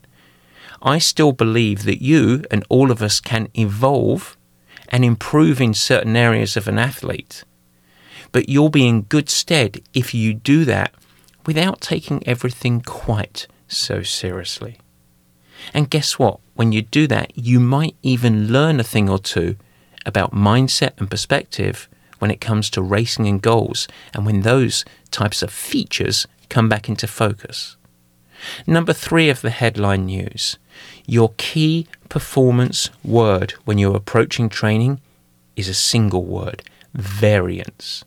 I 0.86 0.98
still 0.98 1.32
believe 1.32 1.82
that 1.82 2.00
you 2.00 2.44
and 2.48 2.64
all 2.68 2.92
of 2.92 3.02
us 3.02 3.18
can 3.18 3.48
evolve 3.54 4.36
and 4.88 5.04
improve 5.04 5.60
in 5.60 5.74
certain 5.74 6.14
areas 6.14 6.56
of 6.56 6.68
an 6.68 6.78
athlete. 6.78 7.42
But 8.30 8.48
you'll 8.48 8.68
be 8.68 8.86
in 8.86 9.02
good 9.02 9.28
stead 9.28 9.82
if 9.94 10.14
you 10.14 10.32
do 10.32 10.64
that 10.64 10.94
without 11.44 11.80
taking 11.80 12.26
everything 12.26 12.82
quite 12.82 13.48
so 13.66 14.04
seriously. 14.04 14.78
And 15.74 15.90
guess 15.90 16.20
what? 16.20 16.38
When 16.54 16.70
you 16.70 16.82
do 16.82 17.08
that, 17.08 17.36
you 17.36 17.58
might 17.58 17.96
even 18.02 18.52
learn 18.52 18.78
a 18.78 18.84
thing 18.84 19.10
or 19.10 19.18
two 19.18 19.56
about 20.06 20.32
mindset 20.32 20.92
and 20.98 21.10
perspective 21.10 21.88
when 22.20 22.30
it 22.30 22.40
comes 22.40 22.70
to 22.70 22.80
racing 22.80 23.26
and 23.26 23.42
goals 23.42 23.88
and 24.14 24.24
when 24.24 24.42
those 24.42 24.84
types 25.10 25.42
of 25.42 25.50
features 25.50 26.28
come 26.48 26.68
back 26.68 26.88
into 26.88 27.08
focus. 27.08 27.76
Number 28.66 28.92
three 28.92 29.28
of 29.28 29.40
the 29.40 29.50
headline 29.50 30.06
news 30.06 30.58
your 31.06 31.32
key 31.36 31.86
performance 32.08 32.90
word 33.04 33.52
when 33.64 33.78
you're 33.78 33.96
approaching 33.96 34.48
training 34.48 35.00
is 35.54 35.68
a 35.68 35.74
single 35.74 36.24
word 36.24 36.62
variance. 36.94 38.04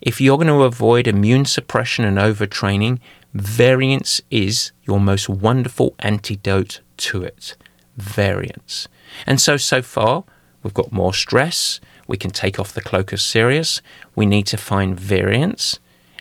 If 0.00 0.20
you're 0.20 0.36
going 0.36 0.46
to 0.48 0.62
avoid 0.62 1.06
immune 1.06 1.44
suppression 1.44 2.04
and 2.04 2.18
overtraining, 2.18 2.98
variance 3.34 4.20
is 4.30 4.72
your 4.84 5.00
most 5.00 5.28
wonderful 5.28 5.94
antidote 5.98 6.80
to 6.98 7.22
it. 7.22 7.56
Variance. 7.96 8.88
And 9.26 9.40
so, 9.40 9.56
so 9.56 9.82
far, 9.82 10.24
we've 10.62 10.74
got 10.74 10.92
more 10.92 11.14
stress. 11.14 11.80
We 12.06 12.16
can 12.16 12.30
take 12.30 12.58
off 12.58 12.72
the 12.72 12.80
cloak 12.80 13.12
of 13.12 13.20
serious. 13.20 13.82
We 14.14 14.26
need 14.26 14.46
to 14.46 14.56
find 14.56 14.98
variance. 14.98 15.78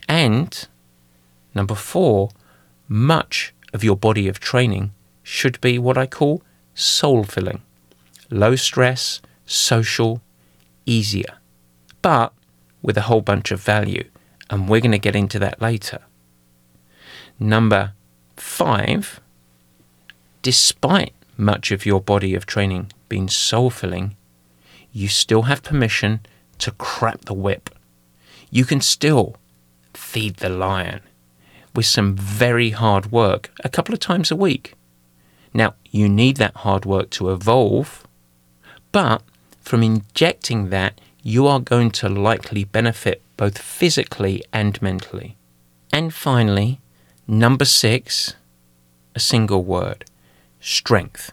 And 0.08 0.68
number 1.54 1.76
four, 1.76 2.30
much 2.90 3.54
of 3.72 3.84
your 3.84 3.96
body 3.96 4.28
of 4.28 4.40
training 4.40 4.92
should 5.22 5.62
be 5.62 5.78
what 5.78 5.98
I 5.98 6.08
call 6.08 6.42
soul 6.74 7.24
filling. 7.24 7.62
Low 8.32 8.56
stress, 8.56 9.22
social, 9.46 10.22
easier, 10.86 11.38
but 12.02 12.34
with 12.82 12.98
a 12.98 13.02
whole 13.02 13.22
bunch 13.22 13.52
of 13.52 13.62
value. 13.62 14.06
And 14.50 14.68
we're 14.68 14.82
going 14.82 14.92
to 14.92 14.98
get 14.98 15.16
into 15.16 15.38
that 15.40 15.62
later. 15.62 16.00
Number 17.40 17.94
five, 18.36 19.22
despite 20.42 21.14
much 21.38 21.72
of 21.72 21.86
your 21.86 22.02
body 22.02 22.34
of 22.34 22.46
training 22.46 22.92
being 23.08 23.30
soul 23.30 23.70
filling, 23.70 24.16
you 24.92 25.08
still 25.08 25.44
have 25.44 25.62
permission 25.62 26.22
to 26.58 26.72
crap 26.72 27.26
the 27.26 27.34
whip. 27.34 27.70
You 28.50 28.66
can 28.66 28.82
still 28.82 29.36
feed 29.94 30.38
the 30.38 30.50
lion 30.50 31.02
with 31.76 31.86
some 31.86 32.16
very 32.16 32.72
hard 32.72 33.12
work 33.12 33.52
a 33.64 33.70
couple 33.70 33.94
of 33.94 34.00
times 34.00 34.32
a 34.32 34.36
week. 34.36 34.74
Now, 35.54 35.76
you 35.90 36.08
need 36.08 36.38
that 36.38 36.58
hard 36.58 36.86
work 36.86 37.10
to 37.12 37.32
evolve, 37.32 38.06
but 38.92 39.22
from 39.62 39.84
injecting 39.84 40.70
that, 40.70 41.00
you 41.22 41.48
are 41.48 41.60
going 41.60 41.92
to 41.92 42.10
likely 42.10 42.64
benefit 42.64 43.22
both 43.38 43.58
physically 43.58 44.44
and 44.54 44.82
mentally. 44.82 45.36
And 45.92 46.14
finally, 46.14 46.80
number 47.28 47.66
six, 47.66 48.36
a 49.16 49.20
single 49.20 49.64
word 49.64 50.06
strength. 50.62 51.32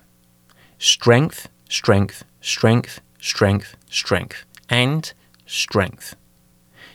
Strength, 0.78 1.48
strength, 1.68 2.24
strength, 2.40 3.00
strength, 3.18 3.76
strength, 3.90 4.44
and 4.68 5.12
strength. 5.46 6.16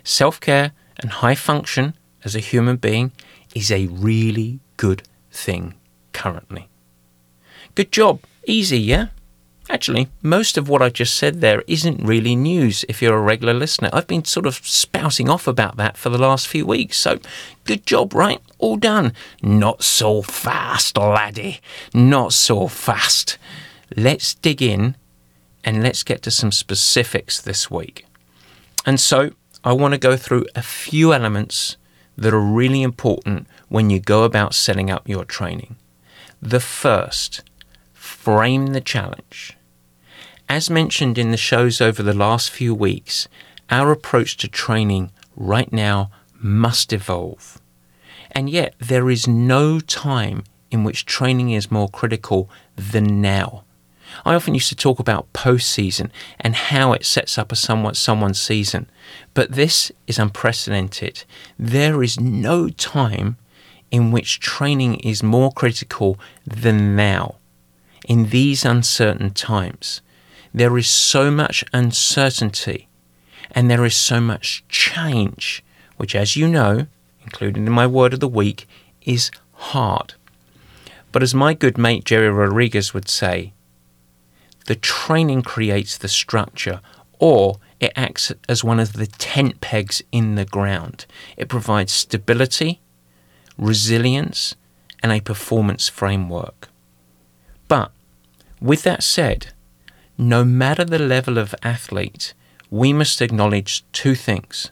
Self 0.03 0.39
care 0.39 0.71
and 0.98 1.10
high 1.12 1.36
function 1.36 1.93
as 2.23 2.35
a 2.35 2.39
human 2.39 2.77
being 2.77 3.11
is 3.55 3.71
a 3.71 3.87
really 3.87 4.59
good 4.77 5.03
thing 5.31 5.75
currently. 6.13 6.67
Good 7.75 7.91
job. 7.91 8.22
Easy, 8.46 8.79
yeah? 8.79 9.07
Actually, 9.69 10.09
most 10.22 10.57
of 10.57 10.67
what 10.67 10.81
I 10.81 10.89
just 10.89 11.15
said 11.15 11.39
there 11.39 11.63
isn't 11.65 12.03
really 12.03 12.35
news 12.35 12.83
if 12.89 13.01
you're 13.01 13.17
a 13.17 13.22
regular 13.22 13.53
listener. 13.53 13.89
I've 13.93 14.07
been 14.07 14.25
sort 14.25 14.46
of 14.46 14.55
spouting 14.55 15.29
off 15.29 15.48
about 15.48 15.77
that 15.77 15.96
for 15.96 16.09
the 16.09 16.17
last 16.17 16.48
few 16.48 16.65
weeks. 16.65 16.98
So, 16.98 17.19
good 17.63 17.85
job, 17.85 18.13
right? 18.13 18.41
All 18.57 18.75
done. 18.75 19.13
Not 19.41 19.81
so 19.81 20.22
fast, 20.24 20.98
laddie. 20.98 21.61
Not 21.93 22.33
so 22.33 22.67
fast. 22.67 23.37
Let's 23.96 24.33
dig 24.33 24.61
in 24.61 24.98
and 25.63 25.81
let's 25.81 26.03
get 26.03 26.22
to 26.24 26.31
some 26.31 26.51
specifics 26.51 27.39
this 27.39 27.72
week. 27.72 28.05
And 28.85 29.00
so, 29.00 29.31
I 29.63 29.74
want 29.74 29.93
to 29.93 30.00
go 30.00 30.17
through 30.17 30.48
a 30.53 30.63
few 30.63 31.13
elements 31.13 31.77
that 32.22 32.34
are 32.36 32.40
really 32.40 32.84
important 32.84 33.48
when 33.68 33.90
you 33.90 34.00
go 34.00 34.24
about 34.24 34.53
setting 34.53 34.92
up 34.92 35.10
your 35.10 35.25
training. 35.25 35.75
The 36.40 36.60
first, 36.60 37.42
frame 37.94 38.68
the 38.68 38.81
challenge. 38.81 39.57
As 40.48 40.70
mentioned 40.70 41.18
in 41.18 41.31
the 41.31 41.38
shows 41.38 41.81
over 41.81 42.03
the 42.03 42.14
last 42.14 42.51
few 42.51 42.75
weeks, 42.75 43.27
our 43.72 43.92
approach 43.92 44.38
to 44.38 44.48
training 44.48 45.12
right 45.36 45.74
now 45.74 46.12
must 46.40 46.94
evolve. 46.94 47.60
And 48.31 48.50
yet, 48.50 48.75
there 48.77 49.10
is 49.10 49.27
no 49.27 49.79
time 49.79 50.44
in 50.70 50.84
which 50.84 51.05
training 51.05 51.50
is 51.50 51.72
more 51.72 51.90
critical 51.90 52.50
than 52.75 53.20
now. 53.20 53.64
I 54.25 54.35
often 54.35 54.53
used 54.53 54.69
to 54.69 54.75
talk 54.75 55.00
about 55.00 55.31
postseason 55.33 56.09
and 56.39 56.55
how 56.55 56.93
it 56.93 57.05
sets 57.05 57.37
up 57.37 57.51
a 57.51 57.55
somewhat 57.55 57.97
someone's 57.97 58.41
season, 58.41 58.89
but 59.33 59.53
this 59.53 59.91
is 60.07 60.19
unprecedented. 60.19 61.24
There 61.57 62.03
is 62.03 62.19
no 62.19 62.69
time 62.69 63.37
in 63.89 64.11
which 64.11 64.39
training 64.39 64.95
is 64.95 65.21
more 65.21 65.51
critical 65.51 66.19
than 66.45 66.95
now. 66.95 67.35
In 68.07 68.29
these 68.29 68.65
uncertain 68.65 69.31
times, 69.31 70.01
there 70.53 70.77
is 70.77 70.89
so 70.89 71.29
much 71.29 71.63
uncertainty 71.74 72.87
and 73.51 73.69
there 73.69 73.85
is 73.85 73.95
so 73.95 74.21
much 74.21 74.63
change, 74.69 75.63
which, 75.97 76.15
as 76.15 76.35
you 76.35 76.47
know, 76.47 76.87
included 77.24 77.57
in 77.57 77.71
my 77.71 77.85
word 77.85 78.13
of 78.13 78.19
the 78.19 78.27
week, 78.27 78.67
is 79.03 79.29
hard. 79.53 80.13
But 81.11 81.21
as 81.21 81.35
my 81.35 81.53
good 81.53 81.77
mate 81.77 82.05
Gerry 82.05 82.29
Rodrigues 82.29 82.93
would 82.93 83.09
say, 83.09 83.53
the 84.65 84.75
training 84.75 85.41
creates 85.41 85.97
the 85.97 86.07
structure, 86.07 86.81
or 87.19 87.59
it 87.79 87.91
acts 87.95 88.31
as 88.47 88.63
one 88.63 88.79
of 88.79 88.93
the 88.93 89.07
tent 89.07 89.61
pegs 89.61 90.01
in 90.11 90.35
the 90.35 90.45
ground. 90.45 91.05
It 91.37 91.50
provides 91.50 91.91
stability, 91.91 92.79
resilience, 93.57 94.55
and 95.01 95.11
a 95.11 95.19
performance 95.19 95.89
framework. 95.89 96.69
But 97.67 97.91
with 98.59 98.83
that 98.83 99.03
said, 99.03 99.53
no 100.17 100.43
matter 100.43 100.85
the 100.85 101.00
level 101.00 101.37
of 101.37 101.55
athlete, 101.63 102.33
we 102.69 102.93
must 102.93 103.21
acknowledge 103.21 103.83
two 103.91 104.15
things. 104.15 104.71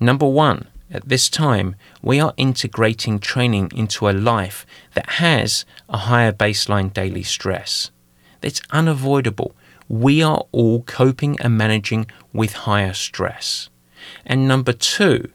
Number 0.00 0.26
one, 0.26 0.66
at 0.90 1.08
this 1.08 1.28
time, 1.28 1.76
we 2.02 2.20
are 2.20 2.34
integrating 2.36 3.18
training 3.18 3.70
into 3.74 4.08
a 4.08 4.12
life 4.12 4.66
that 4.94 5.10
has 5.10 5.64
a 5.88 5.98
higher 5.98 6.32
baseline 6.32 6.92
daily 6.92 7.22
stress. 7.22 7.90
It's 8.44 8.62
unavoidable. 8.70 9.54
We 9.88 10.22
are 10.22 10.44
all 10.52 10.82
coping 10.82 11.40
and 11.40 11.56
managing 11.56 12.06
with 12.32 12.52
higher 12.52 12.92
stress. 12.92 13.68
And 14.24 14.46
number 14.46 14.72
two, 14.72 15.30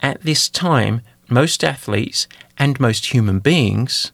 at 0.00 0.22
this 0.22 0.48
time, 0.48 1.02
most 1.28 1.64
athletes 1.64 2.28
and 2.58 2.78
most 2.78 3.06
human 3.06 3.40
beings 3.40 4.12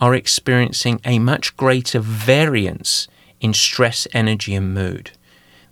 are 0.00 0.14
experiencing 0.14 1.00
a 1.04 1.18
much 1.18 1.56
greater 1.56 1.98
variance 1.98 3.08
in 3.40 3.52
stress, 3.52 4.06
energy, 4.12 4.54
and 4.54 4.72
mood. 4.72 5.10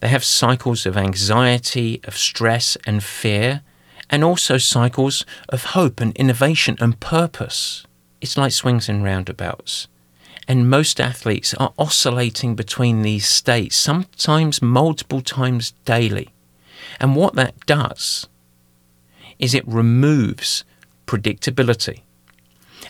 They 0.01 0.09
have 0.09 0.25
cycles 0.25 0.85
of 0.85 0.97
anxiety, 0.97 2.01
of 2.05 2.17
stress 2.17 2.77
and 2.87 3.03
fear, 3.03 3.63
and 4.11 4.23
also 4.23 4.59
cycles 4.59 5.25
of 5.49 5.65
hope 5.65 6.01
and 6.01 6.17
innovation 6.17 6.77
and 6.81 6.99
purpose. 7.01 7.87
It's 8.21 8.37
like 8.37 8.53
swings 8.53 8.89
and 8.89 9.03
roundabouts. 9.03 9.89
And 10.49 10.71
most 10.71 11.01
athletes 11.01 11.55
are 11.55 11.73
oscillating 11.79 12.55
between 12.55 13.03
these 13.03 13.27
states, 13.29 13.77
sometimes 13.77 14.63
multiple 14.63 15.21
times 15.21 15.73
daily. 15.85 16.31
And 17.01 17.17
what 17.17 17.35
that 17.35 17.67
does 17.67 18.29
is 19.39 19.55
it 19.55 19.67
removes 19.67 20.65
predictability. 21.07 22.03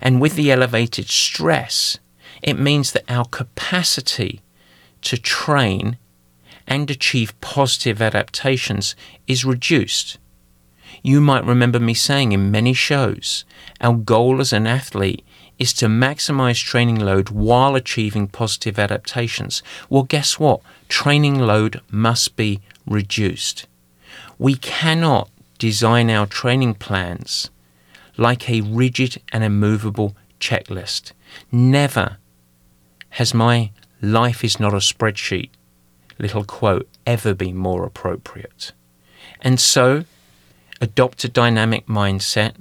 And 0.03 0.21
with 0.21 0.35
the 0.35 0.53
elevated 0.53 1.09
stress, 1.09 1.99
it 2.43 2.59
means 2.59 2.93
that 2.93 3.11
our 3.11 3.25
capacity 3.25 4.43
to 5.03 5.17
train 5.17 5.97
and 6.67 6.91
achieve 6.91 7.41
positive 7.41 8.03
adaptations 8.03 8.95
is 9.27 9.45
reduced. 9.45 10.19
You 11.03 11.21
might 11.21 11.45
remember 11.45 11.79
me 11.79 11.95
saying 11.95 12.33
in 12.33 12.51
many 12.51 12.73
shows, 12.73 13.45
our 13.81 13.95
goal 13.95 14.41
as 14.41 14.53
an 14.53 14.67
athlete 14.67 15.25
is 15.59 15.73
to 15.75 15.87
maximize 15.87 16.63
training 16.63 16.99
load 16.99 17.31
while 17.31 17.75
achieving 17.75 18.29
positive 18.29 18.79
adaptations. 18.79 19.63
Well, 19.89 20.03
guess 20.03 20.39
what? 20.39 20.61
Training 20.89 21.39
load 21.39 21.81
must 21.91 22.37
be 22.37 22.61
reduced. 22.87 23.67
We 24.39 24.57
cannot 24.57 25.31
design 25.59 26.11
our 26.11 26.27
training 26.27 26.75
plans 26.75 27.51
like 28.17 28.49
a 28.49 28.61
rigid 28.61 29.21
and 29.33 29.43
immovable 29.43 30.15
checklist. 30.41 31.13
Never 31.51 32.19
has 33.11 33.33
my 33.33 33.71
life 34.03 34.45
is 34.45 34.61
not 34.61 34.75
a 34.75 34.79
spreadsheet 34.79 35.51
little 36.19 36.45
quote 36.45 36.89
ever 37.07 37.35
been 37.35 37.57
more 37.57 37.85
appropriate. 37.85 38.73
And 39.41 39.61
so, 39.61 40.05
adopt 40.81 41.25
a 41.25 41.29
dynamic 41.29 41.87
mindset, 41.87 42.55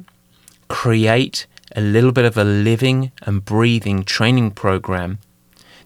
create 0.67 1.45
a 1.75 1.81
little 1.81 2.11
bit 2.11 2.25
of 2.25 2.37
a 2.37 2.43
living 2.43 3.11
and 3.23 3.43
breathing 3.43 4.03
training 4.03 4.51
program 4.51 5.19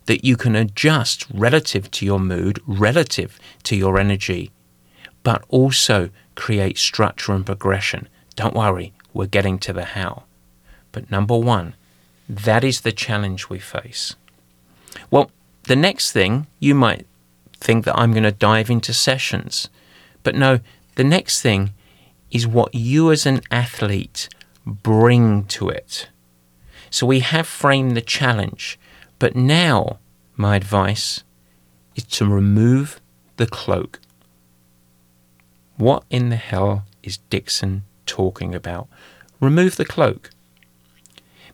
that 0.06 0.24
you 0.24 0.38
can 0.38 0.56
adjust 0.56 1.26
relative 1.34 1.90
to 1.92 2.06
your 2.06 2.20
mood, 2.20 2.60
relative 2.66 3.40
to 3.64 3.76
your 3.76 4.00
energy, 4.00 4.52
but 5.24 5.44
also 5.50 6.10
create 6.36 6.78
structure 6.78 7.34
and 7.34 7.46
progression. 7.46 8.08
Don't 8.36 8.56
worry, 8.56 8.94
we're 9.14 9.26
getting 9.26 9.60
to 9.60 9.74
the 9.74 9.86
how. 9.86 10.24
But 10.92 11.12
number 11.12 11.38
one, 11.38 11.76
that 12.28 12.64
is 12.64 12.82
the 12.82 12.92
challenge 12.92 13.50
we 13.50 13.60
face. 13.60 14.16
Well, 15.12 15.32
the 15.64 15.76
next 15.76 16.12
thing 16.12 16.48
you 16.60 16.74
might 16.74 17.06
think 17.54 17.86
that 17.86 17.98
I'm 17.98 18.12
going 18.12 18.24
to 18.24 18.32
dive 18.32 18.70
into 18.70 18.94
sessions. 18.94 19.70
But 20.24 20.36
no, 20.36 20.60
the 20.96 21.04
next 21.04 21.42
thing 21.42 21.74
is 22.32 22.48
what 22.48 22.74
you 22.74 23.12
as 23.12 23.26
an 23.26 23.42
athlete 23.52 24.30
bring 24.70 25.46
to 25.46 25.70
it. 25.70 26.10
So 26.90 27.06
we 27.06 27.20
have 27.20 27.48
framed 27.48 27.96
the 27.96 28.02
challenge, 28.02 28.80
but 29.20 29.36
now 29.36 30.00
my 30.36 30.56
advice 30.56 31.24
is 31.96 32.04
to 32.06 32.26
remove 32.26 33.00
the 33.38 33.46
cloak. 33.46 34.00
What 35.78 36.04
in 36.10 36.30
the 36.30 36.36
hell 36.36 36.86
is 37.04 37.18
Dixon 37.30 37.84
talking 38.06 38.54
about? 38.56 38.88
Remove 39.40 39.78
the 39.78 39.86
cloak. 39.86 40.32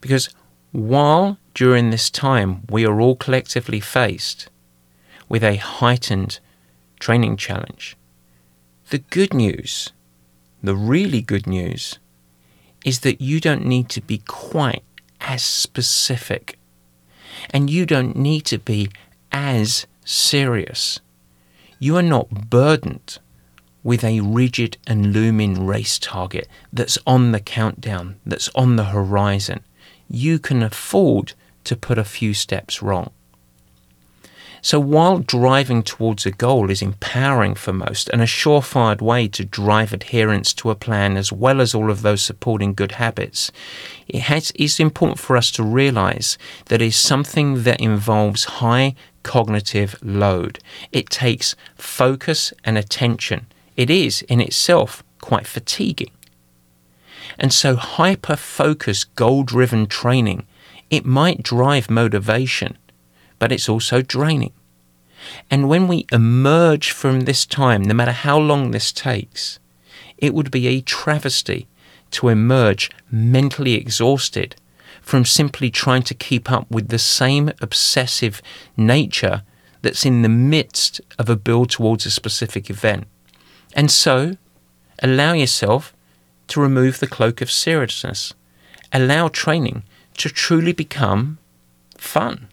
Because 0.02 0.30
while 0.72 1.38
during 1.54 1.90
this 1.90 2.10
time 2.10 2.64
we 2.70 2.86
are 2.86 3.00
all 3.00 3.16
collectively 3.16 3.80
faced 3.80 4.50
with 5.30 5.44
a 5.44 5.58
heightened 5.58 6.40
training 7.00 7.38
challenge, 7.38 7.96
the 8.90 9.00
good 9.00 9.34
news, 9.34 9.92
the 10.62 10.76
really 10.76 11.22
good 11.22 11.48
news, 11.48 12.00
is 12.86 13.02
that 13.02 13.20
you 13.20 13.42
don't 13.42 13.66
need 13.66 13.90
to 13.90 14.00
be 14.00 14.20
quite 14.20 14.84
as 15.20 15.44
specific 15.44 16.58
and 17.50 17.70
you 17.70 17.86
don't 17.86 18.16
need 18.16 18.46
to 18.46 18.60
be 18.60 18.90
as 19.32 19.88
serious. 20.06 21.00
You 21.80 21.98
are 21.98 22.04
not 22.04 22.50
burdened 22.50 23.18
with 23.84 24.04
a 24.04 24.22
rigid 24.22 24.78
and 24.88 25.14
looming 25.14 25.66
race 25.66 26.00
target 26.00 26.48
that's 26.72 26.98
on 27.06 27.32
the 27.32 27.40
countdown, 27.40 28.20
that's 28.26 28.50
on 28.56 28.78
the 28.78 28.86
horizon. 28.86 29.64
You 30.08 30.40
can 30.40 30.64
afford 30.64 31.34
to 31.66 31.76
put 31.76 31.98
a 31.98 32.04
few 32.04 32.34
steps 32.34 32.82
wrong. 32.82 33.12
So 34.66 34.80
while 34.80 35.20
driving 35.20 35.84
towards 35.84 36.26
a 36.26 36.32
goal 36.32 36.72
is 36.72 36.82
empowering 36.82 37.54
for 37.54 37.72
most 37.72 38.10
and 38.10 38.20
a 38.20 38.26
surefire 38.26 39.00
way 39.00 39.28
to 39.28 39.46
drive 39.46 39.94
adherence 39.94 40.56
to 40.56 40.72
a 40.72 40.76
plan 40.76 41.18
as 41.18 41.32
well 41.32 41.62
as 41.62 41.76
all 41.76 41.92
of 41.92 42.02
those 42.02 42.24
supporting 42.24 42.74
good 42.74 42.94
habits, 42.94 43.52
it 44.08 44.22
has, 44.22 44.52
it's 44.56 44.80
important 44.80 45.20
for 45.20 45.38
us 45.38 45.52
to 45.52 45.64
realize 45.64 46.40
that 46.66 46.82
it's 46.82 46.98
something 46.98 47.62
that 47.62 47.80
involves 47.80 48.46
high 48.46 48.96
cognitive 49.22 50.00
load. 50.02 50.58
It 50.92 51.12
takes 51.12 51.56
focus 51.76 52.52
and 52.64 52.76
attention. 52.76 53.46
It 53.78 53.92
is 53.92 54.24
in 54.24 54.42
itself 54.42 55.04
quite 55.22 55.46
fatiguing. 55.46 56.10
And 57.38 57.54
so 57.54 57.76
hyper 57.76 58.36
focused 58.36 59.14
goal 59.14 59.44
driven 59.44 59.86
training, 59.86 60.48
it 60.90 61.06
might 61.06 61.44
drive 61.44 61.92
motivation 61.92 62.80
but 63.40 63.52
it's 63.52 63.70
also 63.70 64.02
draining. 64.02 64.54
And 65.50 65.70
when 65.70 65.88
we 65.88 66.06
emerge 66.12 66.92
from 66.92 67.22
this 67.22 67.46
time, 67.46 67.82
no 67.84 67.94
matter 67.94 68.12
how 68.12 68.38
long 68.38 68.72
this 68.72 68.92
takes, 68.92 69.60
it 70.18 70.34
would 70.34 70.52
be 70.52 70.68
a 70.68 70.82
travesty 70.82 71.68
to 72.12 72.30
emerge 72.30 72.90
mentally 73.12 73.74
exhausted 73.74 74.56
from 75.02 75.26
simply 75.26 75.70
trying 75.70 76.04
to 76.04 76.14
keep 76.14 76.52
up 76.52 76.70
with 76.72 76.90
the 76.90 77.00
same 77.00 77.52
obsessive 77.62 78.42
nature 78.76 79.44
that's 79.82 80.06
in 80.06 80.22
the 80.22 80.30
midst 80.30 81.02
of 81.20 81.30
a 81.30 81.36
build 81.36 81.70
towards 81.70 82.06
a 82.06 82.12
specific 82.12 82.70
event. 82.70 83.06
And 83.74 83.92
so, 83.92 84.38
allow 85.04 85.34
yourself 85.34 85.94
to 86.48 86.62
remove 86.62 87.00
the 87.00 87.08
cloak 87.08 87.42
of 87.42 87.52
seriousness. 87.52 88.34
Allow 88.92 89.28
training 89.28 89.84
to 90.18 90.30
truly 90.30 90.72
become 90.72 91.38
fun 91.98 92.48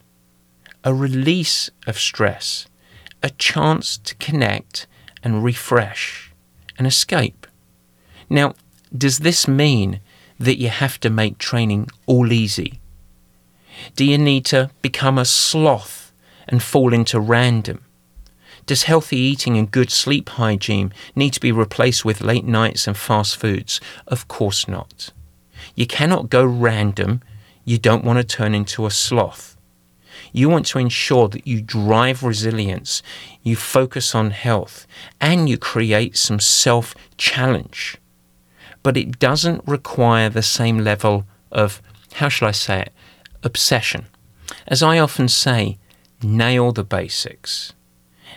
a 0.83 0.93
release 0.93 1.69
of 1.87 1.97
stress, 1.97 2.67
a 3.21 3.29
chance 3.29 3.97
to 3.97 4.15
connect 4.15 4.87
and 5.23 5.43
refresh 5.43 6.33
and 6.77 6.85
escape. 6.85 7.47
Now, 8.29 8.53
does 8.95 9.19
this 9.19 9.47
mean 9.47 10.01
that 10.39 10.59
you 10.59 10.69
have 10.69 10.99
to 11.01 11.09
make 11.09 11.37
training 11.37 11.87
all 12.05 12.31
easy? 12.31 12.79
Do 13.95 14.05
you 14.05 14.17
need 14.17 14.45
to 14.45 14.69
become 14.81 15.17
a 15.17 15.25
sloth 15.25 16.11
and 16.47 16.61
fall 16.61 16.93
into 16.93 17.19
random? 17.19 17.83
Does 18.65 18.83
healthy 18.83 19.17
eating 19.17 19.57
and 19.57 19.69
good 19.69 19.91
sleep 19.91 20.29
hygiene 20.29 20.93
need 21.15 21.33
to 21.33 21.39
be 21.39 21.51
replaced 21.51 22.05
with 22.05 22.21
late 22.21 22.45
nights 22.45 22.87
and 22.87 22.95
fast 22.95 23.37
foods? 23.37 23.81
Of 24.07 24.27
course 24.27 24.67
not. 24.67 25.11
You 25.75 25.85
cannot 25.85 26.29
go 26.29 26.45
random. 26.45 27.21
You 27.65 27.77
don't 27.77 28.05
want 28.05 28.19
to 28.19 28.23
turn 28.23 28.53
into 28.53 28.85
a 28.85 28.91
sloth. 28.91 29.52
You 30.33 30.49
want 30.49 30.65
to 30.67 30.79
ensure 30.79 31.29
that 31.29 31.47
you 31.47 31.61
drive 31.61 32.23
resilience, 32.23 33.03
you 33.43 33.55
focus 33.55 34.15
on 34.15 34.31
health, 34.31 34.87
and 35.21 35.47
you 35.47 35.57
create 35.57 36.17
some 36.17 36.39
self 36.39 36.95
challenge. 37.17 37.97
But 38.81 38.97
it 38.97 39.19
doesn't 39.19 39.65
require 39.65 40.29
the 40.29 40.41
same 40.41 40.79
level 40.79 41.25
of, 41.51 41.81
how 42.13 42.29
shall 42.29 42.47
I 42.47 42.51
say 42.51 42.81
it, 42.81 42.93
obsession. 43.43 44.07
As 44.67 44.81
I 44.81 44.97
often 44.97 45.27
say, 45.27 45.77
nail 46.21 46.71
the 46.71 46.83
basics. 46.83 47.73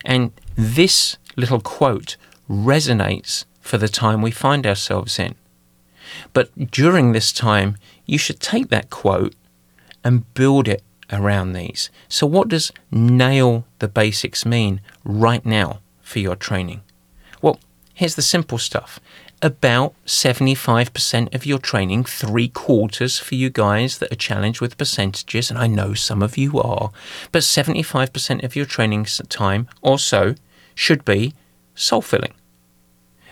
And 0.04 0.32
this 0.54 1.16
little 1.34 1.60
quote 1.60 2.16
resonates 2.48 3.46
for 3.60 3.78
the 3.78 3.88
time 3.88 4.20
we 4.20 4.30
find 4.30 4.66
ourselves 4.66 5.18
in. 5.18 5.34
But 6.32 6.70
during 6.70 7.12
this 7.12 7.32
time, 7.32 7.76
you 8.04 8.18
should 8.18 8.38
take 8.38 8.68
that 8.68 8.90
quote 8.90 9.34
and 10.04 10.32
build 10.34 10.68
it 10.68 10.82
around 11.12 11.52
these. 11.52 11.90
So, 12.08 12.26
what 12.26 12.48
does 12.48 12.72
nail 12.90 13.64
the 13.78 13.88
basics 13.88 14.44
mean 14.44 14.80
right 15.04 15.44
now 15.44 15.80
for 16.02 16.18
your 16.18 16.36
training? 16.36 16.82
Well, 17.42 17.60
here's 17.94 18.14
the 18.14 18.22
simple 18.22 18.58
stuff. 18.58 19.00
About 19.42 19.94
75% 20.06 21.34
of 21.34 21.44
your 21.44 21.58
training, 21.58 22.04
three 22.04 22.48
quarters 22.48 23.18
for 23.18 23.34
you 23.34 23.50
guys 23.50 23.98
that 23.98 24.10
are 24.10 24.16
challenged 24.16 24.62
with 24.62 24.78
percentages, 24.78 25.50
and 25.50 25.58
I 25.58 25.66
know 25.66 25.92
some 25.92 26.22
of 26.22 26.38
you 26.38 26.58
are, 26.58 26.90
but 27.32 27.42
75% 27.42 28.42
of 28.42 28.56
your 28.56 28.64
training 28.64 29.04
time 29.28 29.68
or 29.82 29.98
so 29.98 30.34
should 30.74 31.04
be 31.04 31.34
soul 31.74 32.00
filling. 32.00 32.32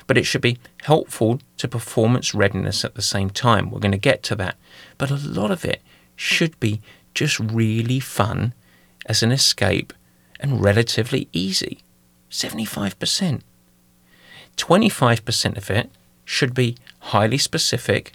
But 0.06 0.18
it 0.18 0.24
should 0.24 0.42
be 0.42 0.58
helpful 0.82 1.40
to 1.56 1.66
performance 1.66 2.34
readiness 2.34 2.84
at 2.84 2.94
the 2.94 3.02
same 3.02 3.30
time. 3.30 3.70
We're 3.70 3.80
going 3.80 3.92
to 3.92 3.98
get 3.98 4.22
to 4.24 4.37
that. 4.37 4.56
But 4.98 5.10
a 5.10 5.16
lot 5.16 5.50
of 5.50 5.64
it 5.64 5.80
should 6.16 6.58
be 6.60 6.82
just 7.14 7.38
really 7.38 8.00
fun 8.00 8.53
as 9.07 9.22
an 9.22 9.33
escape 9.33 9.92
and 10.40 10.62
relatively 10.62 11.29
easy. 11.33 11.79
75%. 12.31 13.42
25% 14.57 15.57
of 15.57 15.70
it 15.70 15.90
should 16.24 16.55
be 16.55 16.77
highly 16.98 17.38
specific 17.38 18.12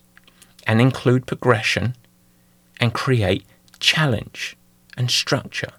and 0.66 0.82
include 0.82 1.26
progression 1.26 1.96
and 2.80 2.94
create 2.94 3.46
challenge 3.80 4.56
and 4.98 5.10
structure. 5.10 5.72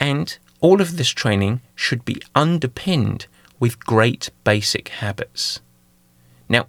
And 0.00 0.36
all 0.60 0.80
of 0.80 0.96
this 0.96 1.10
training 1.10 1.60
should 1.74 2.04
be 2.04 2.20
underpinned 2.34 3.26
with 3.60 3.84
great 3.84 4.30
basic 4.44 4.88
habits. 4.88 5.60
Now, 6.48 6.66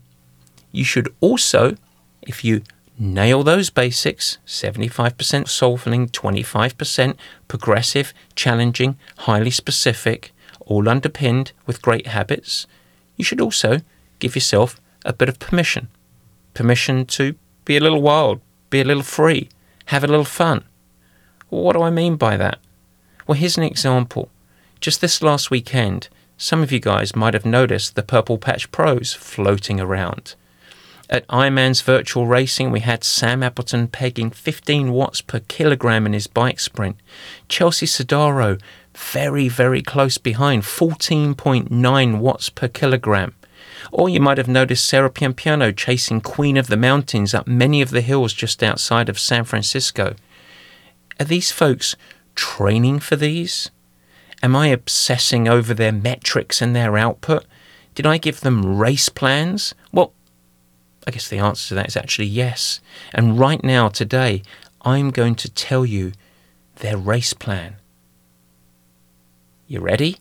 you 0.72 0.84
should 0.84 1.14
also, 1.20 1.76
if 2.22 2.44
you 2.44 2.64
Nail 3.02 3.44
those 3.44 3.70
basics 3.70 4.40
75% 4.46 5.48
soul 5.48 5.78
25% 5.78 7.16
progressive, 7.48 8.14
challenging, 8.36 8.98
highly 9.20 9.52
specific, 9.52 10.34
all 10.66 10.90
underpinned 10.90 11.54
with 11.66 11.82
great 11.82 12.08
habits. 12.08 12.68
You 13.16 13.24
should 13.24 13.40
also 13.40 13.80
give 14.20 14.36
yourself 14.36 14.82
a 15.06 15.14
bit 15.14 15.30
of 15.30 15.40
permission 15.40 15.88
permission 16.54 17.06
to 17.06 17.36
be 17.64 17.78
a 17.78 17.80
little 17.80 18.02
wild, 18.02 18.42
be 18.70 18.82
a 18.82 18.84
little 18.84 19.04
free, 19.04 19.48
have 19.86 20.04
a 20.04 20.08
little 20.08 20.26
fun. 20.26 20.66
What 21.48 21.74
do 21.74 21.82
I 21.82 21.90
mean 21.90 22.18
by 22.18 22.36
that? 22.36 22.60
Well, 23.26 23.38
here's 23.38 23.58
an 23.58 23.64
example. 23.64 24.30
Just 24.82 25.00
this 25.00 25.22
last 25.22 25.50
weekend, 25.50 26.10
some 26.38 26.62
of 26.62 26.72
you 26.72 26.82
guys 26.82 27.16
might 27.16 27.34
have 27.34 27.46
noticed 27.46 27.96
the 27.96 28.04
Purple 28.04 28.38
Patch 28.38 28.70
Pros 28.72 29.14
floating 29.14 29.80
around. 29.80 30.36
At 31.10 31.28
Ironman's 31.28 31.82
virtual 31.82 32.28
racing, 32.28 32.70
we 32.70 32.82
had 32.82 33.04
Sam 33.04 33.42
Appleton 33.42 33.88
pegging 33.88 34.30
15 34.30 34.92
watts 34.92 35.22
per 35.22 35.40
kilogram 35.40 36.06
in 36.06 36.14
his 36.14 36.28
bike 36.28 36.60
sprint. 36.60 36.98
Chelsea 37.48 37.88
Sodaro 37.88 38.62
very, 38.94 39.50
very 39.50 39.82
close 39.82 40.20
behind, 40.20 40.64
14.9 40.64 42.20
watts 42.20 42.50
per 42.50 42.68
kilogram. 42.68 43.34
Or 43.92 44.08
you 44.08 44.20
might 44.20 44.38
have 44.38 44.48
noticed 44.48 44.86
Sarah 44.86 45.10
Piampiano 45.10 45.76
chasing 45.76 46.22
Queen 46.22 46.58
of 46.58 46.68
the 46.68 46.78
Mountains 46.78 47.34
up 47.34 47.48
many 47.48 47.82
of 47.82 47.90
the 47.90 48.02
hills 48.02 48.34
just 48.34 48.62
outside 48.62 49.10
of 49.10 49.18
San 49.18 49.46
Francisco. 49.46 50.16
Are 51.20 51.26
these 51.26 51.52
folks 51.52 51.96
training 52.36 53.00
for 53.00 53.16
these? 53.16 53.72
Am 54.44 54.56
I 54.56 54.68
obsessing 54.68 55.48
over 55.48 55.74
their 55.74 55.92
metrics 55.92 56.62
and 56.62 56.76
their 56.76 56.98
output? 56.98 57.46
Did 57.96 58.06
I 58.06 58.18
give 58.18 58.42
them 58.42 58.78
race 58.78 59.10
plans? 59.10 59.74
Well, 59.92 60.14
I 61.10 61.12
guess 61.12 61.28
the 61.28 61.40
answer 61.40 61.70
to 61.70 61.74
that 61.74 61.88
is 61.88 61.98
actually 61.98 62.28
yes. 62.28 62.82
And 63.16 63.40
right 63.40 63.64
now, 63.64 63.90
today, 63.90 64.44
I'm 64.84 65.10
going 65.10 65.34
to 65.38 65.50
tell 65.50 65.84
you 65.84 66.12
their 66.76 66.98
race 66.98 67.34
plan. 67.34 67.78
You 69.66 69.80
ready? 69.80 70.18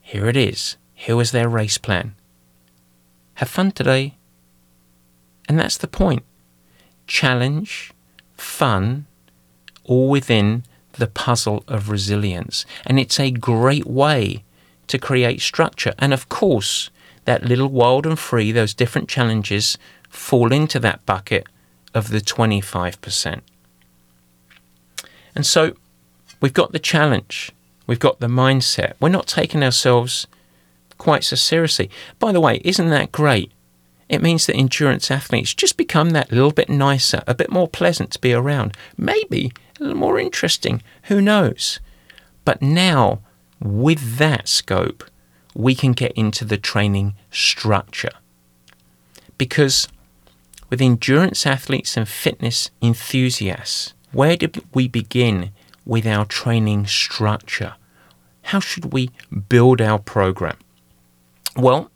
Here 0.00 0.26
it 0.26 0.36
is. 0.36 0.76
Here 0.94 1.20
is 1.20 1.30
their 1.30 1.48
race 1.48 1.78
plan. 1.78 2.16
Have 3.34 3.50
fun 3.50 3.70
today. 3.70 4.16
And 5.48 5.60
that's 5.60 5.78
the 5.78 5.86
point. 5.86 6.24
Challenge, 7.06 7.92
fun, 8.36 9.06
all 9.84 10.08
within 10.08 10.64
the 10.94 11.06
puzzle 11.06 11.62
of 11.68 11.88
resilience. 11.88 12.66
And 12.84 12.98
it's 12.98 13.20
a 13.20 13.30
great 13.30 13.86
way 13.86 14.42
to 14.88 14.98
create 14.98 15.40
structure. 15.40 15.94
And 16.00 16.12
of 16.12 16.28
course, 16.28 16.90
that 17.26 17.44
little 17.44 17.68
wild 17.68 18.06
and 18.06 18.18
free, 18.18 18.50
those 18.50 18.74
different 18.74 19.08
challenges 19.08 19.78
fall 20.12 20.52
into 20.52 20.78
that 20.78 21.04
bucket 21.06 21.46
of 21.94 22.10
the 22.10 22.20
25%. 22.20 23.40
And 25.34 25.46
so 25.46 25.74
we've 26.40 26.52
got 26.52 26.72
the 26.72 26.78
challenge, 26.78 27.50
we've 27.86 27.98
got 27.98 28.20
the 28.20 28.28
mindset. 28.28 28.92
We're 29.00 29.08
not 29.08 29.26
taking 29.26 29.62
ourselves 29.62 30.26
quite 30.98 31.24
so 31.24 31.36
seriously. 31.36 31.90
By 32.18 32.32
the 32.32 32.40
way, 32.40 32.60
isn't 32.64 32.90
that 32.90 33.10
great? 33.10 33.50
It 34.08 34.22
means 34.22 34.46
that 34.46 34.56
endurance 34.56 35.10
athletes 35.10 35.54
just 35.54 35.78
become 35.78 36.10
that 36.10 36.30
little 36.30 36.52
bit 36.52 36.68
nicer, 36.68 37.22
a 37.26 37.34
bit 37.34 37.50
more 37.50 37.66
pleasant 37.66 38.10
to 38.12 38.20
be 38.20 38.34
around, 38.34 38.76
maybe 38.98 39.52
a 39.80 39.84
little 39.84 39.98
more 39.98 40.18
interesting, 40.18 40.82
who 41.04 41.22
knows? 41.22 41.80
But 42.44 42.60
now, 42.60 43.20
with 43.58 44.18
that 44.18 44.48
scope, 44.48 45.04
we 45.54 45.74
can 45.74 45.92
get 45.92 46.12
into 46.12 46.44
the 46.44 46.58
training 46.58 47.14
structure. 47.30 48.12
Because 49.38 49.88
with 50.72 50.80
endurance 50.80 51.44
athletes 51.44 51.98
and 51.98 52.08
fitness 52.08 52.70
enthusiasts, 52.80 53.92
where 54.10 54.38
did 54.38 54.64
we 54.72 54.88
begin 54.88 55.50
with 55.84 56.06
our 56.06 56.24
training 56.24 56.86
structure? 56.86 57.74
How 58.44 58.58
should 58.58 58.90
we 58.90 59.10
build 59.50 59.82
our 59.82 59.98
program? 59.98 60.56
Well, 61.54 61.90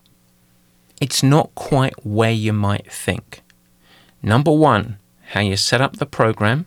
it's 1.01 1.23
not 1.23 1.55
quite 1.55 2.05
where 2.05 2.31
you 2.31 2.53
might 2.53 2.93
think. 2.93 3.41
Number 4.23 4.53
one, 4.53 4.99
how 5.29 5.41
you 5.41 5.57
set 5.57 5.81
up 5.81 5.97
the 5.97 6.05
program. 6.05 6.67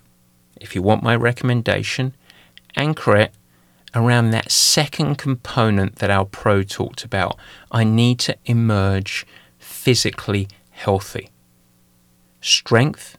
If 0.60 0.74
you 0.74 0.82
want 0.82 1.04
my 1.04 1.15
recommendation, 1.15 2.15
anchor 2.76 3.17
it 3.17 3.36
around 3.93 4.32
that 4.32 4.52
second 4.52 5.19
component 5.19 5.98
that 5.98 6.10
our 6.10 6.26
pro 6.26 6.63
talked 6.63 7.04
about. 7.04 7.38
I 7.72 7.84
need 7.84 8.17
to 8.22 8.36
emerge 8.45 9.28
physically 9.60 10.48
healthy. 10.72 11.30
Strength, 12.41 13.17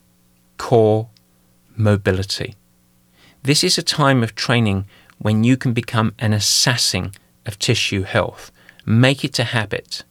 core, 0.57 1.09
mobility. 1.75 2.55
This 3.43 3.63
is 3.63 3.77
a 3.77 3.83
time 3.83 4.23
of 4.23 4.33
training 4.33 4.85
when 5.19 5.43
you 5.43 5.57
can 5.57 5.73
become 5.73 6.13
an 6.17 6.33
assassin 6.33 7.11
of 7.45 7.59
tissue 7.59 8.01
health. 8.01 8.51
Make 8.85 9.23
it 9.23 9.37
a 9.37 9.43
habit. 9.43 10.03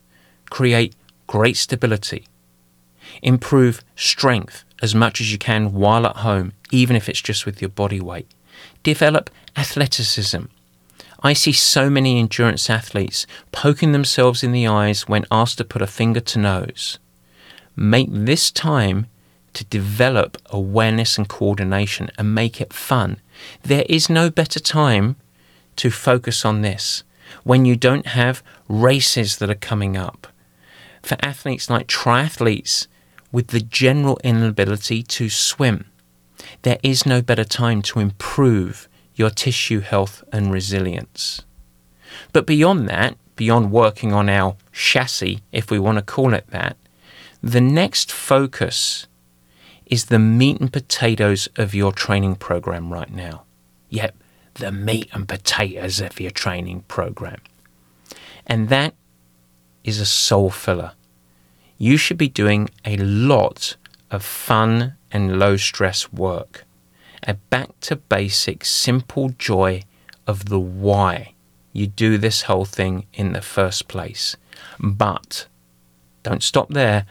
Create 0.49 0.95
great 1.27 1.57
stability. 1.57 2.27
Improve 3.21 3.83
strength 3.97 4.65
as 4.81 4.95
much 4.95 5.21
as 5.21 5.33
you 5.33 5.39
can 5.39 5.73
while 5.73 6.07
at 6.07 6.17
home, 6.19 6.53
even 6.71 6.95
if 6.95 7.09
it's 7.09 7.21
just 7.21 7.47
with 7.47 7.61
your 7.61 7.69
body 7.69 8.01
weight. 8.01 8.29
Develop 8.85 9.29
athleticism. 9.57 10.45
I 11.23 11.33
see 11.33 11.53
so 11.53 11.91
many 11.91 12.19
endurance 12.19 12.71
athletes 12.71 13.27
poking 13.51 13.93
themselves 13.93 14.43
in 14.43 14.53
the 14.53 14.67
eyes 14.69 15.09
when 15.09 15.27
asked 15.31 15.59
to 15.59 15.65
put 15.65 15.83
a 15.83 15.87
finger 15.87 16.21
to 16.21 16.39
nose. 16.39 16.99
Make 17.83 18.09
this 18.11 18.51
time 18.51 19.07
to 19.55 19.65
develop 19.65 20.37
awareness 20.51 21.17
and 21.17 21.27
coordination 21.27 22.11
and 22.19 22.35
make 22.35 22.61
it 22.61 22.75
fun. 22.75 23.17
There 23.63 23.87
is 23.89 24.11
no 24.11 24.29
better 24.29 24.61
time 24.61 25.17
to 25.77 25.91
focus 25.91 26.45
on 26.45 26.61
this 26.61 27.05
when 27.43 27.65
you 27.65 27.77
don't 27.77 28.09
have 28.09 28.43
races 28.69 29.39
that 29.39 29.49
are 29.49 29.55
coming 29.55 29.97
up. 29.97 30.27
For 31.03 31.17
athletes 31.23 31.71
like 31.71 31.87
triathletes 31.87 32.87
with 33.33 33.47
the 33.47 33.61
general 33.61 34.21
inability 34.23 35.03
to 35.05 35.31
swim, 35.31 35.87
there 36.61 36.79
is 36.83 37.07
no 37.07 37.23
better 37.23 37.45
time 37.45 37.81
to 37.83 38.01
improve 38.01 38.91
your 39.15 39.31
tissue 39.31 39.81
health 39.81 40.23
and 40.31 40.53
resilience. 40.53 41.47
But 42.35 42.47
beyond 42.47 42.91
that, 42.91 43.17
beyond 43.37 43.73
working 43.73 44.13
on 44.13 44.29
our 44.29 44.57
chassis, 44.71 45.41
if 45.51 45.71
we 45.71 45.79
want 45.79 45.97
to 45.97 46.03
call 46.03 46.35
it 46.35 46.45
that, 46.51 46.77
the 47.43 47.61
next 47.61 48.13
focus 48.13 49.07
is 49.87 50.07
the 50.07 50.19
meat 50.19 50.61
and 50.61 50.73
potatoes 50.73 51.49
of 51.57 51.75
your 51.75 51.93
training 51.93 52.37
program 52.37 52.93
right 52.93 53.13
now. 53.13 53.45
Yep, 53.89 54.15
the 54.55 54.71
meat 54.71 55.09
and 55.13 55.29
potatoes 55.29 56.01
of 56.01 56.21
your 56.21 56.31
training 56.31 56.83
program. 56.83 57.41
And 58.47 58.69
that 58.69 58.95
is 59.85 60.01
a 60.01 60.07
soul 60.07 60.51
filler. 60.51 60.93
You 61.79 61.97
should 61.97 62.19
be 62.19 62.29
doing 62.29 62.69
a 62.85 62.97
lot 62.99 63.77
of 64.11 64.25
fun 64.25 64.97
and 65.11 65.39
low 65.39 65.57
stress 65.57 66.13
work. 66.13 66.65
A 67.27 67.35
back 67.35 67.79
to 67.81 67.97
basic, 67.97 68.65
simple 68.65 69.31
joy 69.31 69.83
of 70.27 70.47
the 70.47 70.61
why 70.61 71.35
you 71.73 71.87
do 71.87 72.19
this 72.19 72.43
whole 72.43 72.65
thing 72.65 73.07
in 73.13 73.33
the 73.33 73.43
first 73.43 73.89
place. 73.89 74.37
But, 74.79 75.47
don't 76.23 76.43
stop 76.43 76.69
there, 76.71 77.07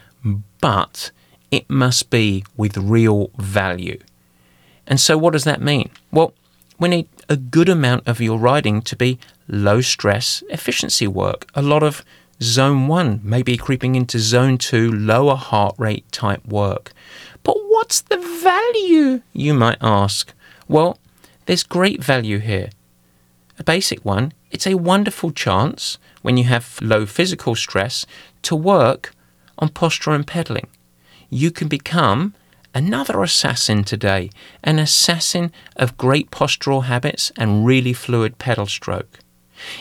but 0.62 1.12
it 1.51 1.69
must 1.69 2.10
be 2.10 2.43
with 2.55 2.77
real 2.77 3.32
value. 3.38 3.99
And 4.86 4.99
so, 4.99 5.17
what 5.17 5.34
does 5.34 5.43
that 5.43 5.62
mean? 5.62 5.89
Well, 6.12 6.34
we 6.79 6.89
need 6.89 7.08
a 7.27 7.36
good 7.36 7.69
amount 7.69 8.08
of 8.08 8.21
your 8.21 8.39
riding 8.39 8.82
to 8.84 8.95
be 8.95 9.19
low 9.47 9.82
stress 9.82 10.43
efficiency 10.49 11.08
work. 11.08 11.49
A 11.53 11.62
lot 11.62 11.84
of 11.84 12.03
zone 12.41 12.88
one, 12.88 13.19
maybe 13.23 13.58
creeping 13.58 13.95
into 13.95 14.19
zone 14.19 14.58
two, 14.58 14.91
lower 14.91 15.36
heart 15.36 15.75
rate 15.77 16.10
type 16.12 16.45
work. 16.47 16.91
But 17.43 17.58
what's 17.67 18.01
the 18.01 18.17
value, 18.17 19.21
you 19.34 19.53
might 19.53 19.77
ask? 19.82 20.34
Well, 20.67 20.97
there's 21.45 21.63
great 21.63 22.03
value 22.03 22.39
here. 22.39 22.69
A 23.58 23.63
basic 23.63 24.05
one, 24.05 24.34
it's 24.51 24.67
a 24.67 24.75
wonderful 24.75 25.32
chance 25.32 25.97
when 26.21 26.38
you 26.38 26.45
have 26.45 26.79
low 26.82 27.05
physical 27.05 27.55
stress 27.55 28.05
to 28.43 28.55
work 28.55 29.13
on 29.60 29.69
posture 29.69 30.12
and 30.12 30.26
pedaling. 30.26 30.67
You 31.30 31.52
can 31.52 31.67
become 31.67 32.34
another 32.74 33.22
assassin 33.22 33.84
today, 33.84 34.30
an 34.63 34.80
assassin 34.80 35.52
of 35.76 35.98
great 35.98 36.32
postural 36.32 36.86
habits 36.86 37.32
and 37.38 37.65
really 37.65 37.93
fluid 37.93 38.38
pedal 38.39 38.65
stroke. 38.65 39.19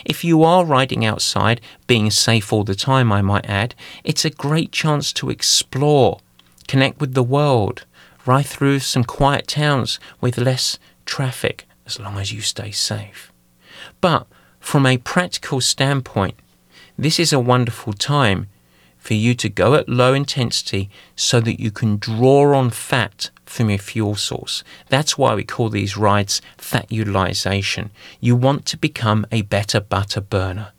If 0.05 0.23
you 0.23 0.43
are 0.43 0.65
riding 0.65 1.05
outside, 1.05 1.61
being 1.87 2.11
safe 2.11 2.51
all 2.51 2.63
the 2.63 2.75
time, 2.75 3.11
I 3.11 3.21
might 3.21 3.49
add, 3.49 3.75
it's 4.03 4.25
a 4.25 4.29
great 4.29 4.71
chance 4.71 5.13
to 5.13 5.29
explore, 5.29 6.19
connect 6.67 6.99
with 6.99 7.13
the 7.13 7.23
world, 7.23 7.85
ride 8.25 8.45
through 8.45 8.79
some 8.79 9.03
quiet 9.03 9.47
towns 9.47 9.99
with 10.19 10.37
less 10.37 10.77
traffic, 11.05 11.65
as 11.85 11.99
long 11.99 12.17
as 12.17 12.33
you 12.33 12.41
stay 12.41 12.71
safe. 12.71 13.31
But 14.01 14.27
from 14.59 14.85
a 14.85 14.97
practical 14.97 15.61
standpoint, 15.61 16.35
this 16.97 17.19
is 17.19 17.31
a 17.31 17.39
wonderful 17.39 17.93
time 17.93 18.47
for 18.99 19.13
you 19.15 19.33
to 19.33 19.49
go 19.49 19.73
at 19.73 19.89
low 19.89 20.13
intensity 20.13 20.89
so 21.15 21.39
that 21.39 21.59
you 21.59 21.71
can 21.71 21.97
draw 21.97 22.55
on 22.55 22.69
fat 22.69 23.31
from 23.45 23.69
your 23.69 23.79
fuel 23.79 24.15
source. 24.15 24.63
That's 24.89 25.17
why 25.17 25.33
we 25.33 25.43
call 25.43 25.69
these 25.69 25.97
rides 25.97 26.41
fat 26.57 26.91
utilization. 26.91 27.89
You 28.19 28.35
want 28.35 28.65
to 28.67 28.77
become 28.77 29.25
a 29.31 29.41
better 29.41 29.79
butter 29.79 30.21
burner. 30.21 30.73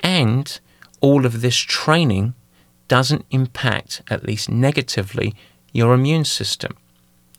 And 0.00 0.58
all 1.00 1.24
of 1.24 1.42
this 1.42 1.56
training 1.56 2.34
doesn't 2.88 3.26
impact, 3.30 4.02
at 4.08 4.24
least 4.24 4.48
negatively, 4.48 5.34
your 5.72 5.94
immune 5.94 6.24
system. 6.24 6.76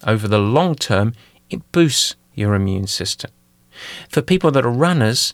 Over 0.05 0.27
the 0.27 0.39
long 0.39 0.75
term, 0.75 1.13
it 1.49 1.69
boosts 1.71 2.15
your 2.35 2.53
immune 2.53 2.87
system. 2.87 3.31
For 4.09 4.21
people 4.21 4.51
that 4.51 4.65
are 4.65 4.71
runners, 4.71 5.33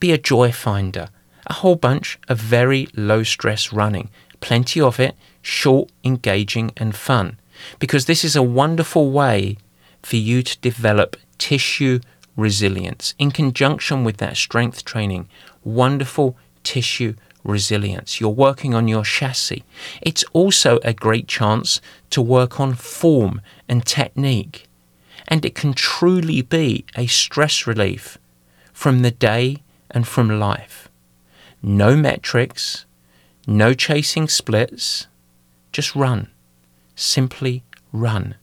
be 0.00 0.12
a 0.12 0.18
joy 0.18 0.50
finder. 0.50 1.08
A 1.46 1.54
whole 1.54 1.76
bunch 1.76 2.18
of 2.28 2.38
very 2.38 2.88
low 2.96 3.22
stress 3.22 3.72
running, 3.72 4.10
plenty 4.40 4.80
of 4.80 4.98
it, 4.98 5.14
short, 5.42 5.90
engaging, 6.04 6.72
and 6.76 6.94
fun. 6.94 7.38
Because 7.78 8.06
this 8.06 8.24
is 8.24 8.36
a 8.36 8.42
wonderful 8.42 9.10
way 9.10 9.56
for 10.02 10.16
you 10.16 10.42
to 10.42 10.58
develop 10.58 11.16
tissue 11.38 12.00
resilience 12.36 13.14
in 13.18 13.30
conjunction 13.30 14.04
with 14.04 14.18
that 14.18 14.36
strength 14.36 14.84
training. 14.84 15.28
Wonderful 15.64 16.36
tissue 16.62 17.14
resilience. 17.44 18.20
You're 18.20 18.30
working 18.30 18.74
on 18.74 18.88
your 18.88 19.04
chassis. 19.04 19.64
It's 20.02 20.24
also 20.32 20.78
a 20.82 20.92
great 20.92 21.28
chance 21.28 21.80
to 22.10 22.20
work 22.20 22.60
on 22.60 22.74
form 22.74 23.40
and 23.68 23.86
technique. 23.86 24.66
And 25.28 25.44
it 25.44 25.54
can 25.54 25.72
truly 25.72 26.42
be 26.42 26.84
a 26.96 27.06
stress 27.06 27.66
relief 27.66 28.18
from 28.72 29.02
the 29.02 29.10
day 29.10 29.62
and 29.90 30.06
from 30.06 30.38
life. 30.38 30.85
No 31.68 31.96
metrics, 31.96 32.86
no 33.44 33.74
chasing 33.74 34.28
splits, 34.28 35.08
just 35.72 35.96
run. 35.96 36.30
Simply 36.94 37.64
run. 37.90 38.36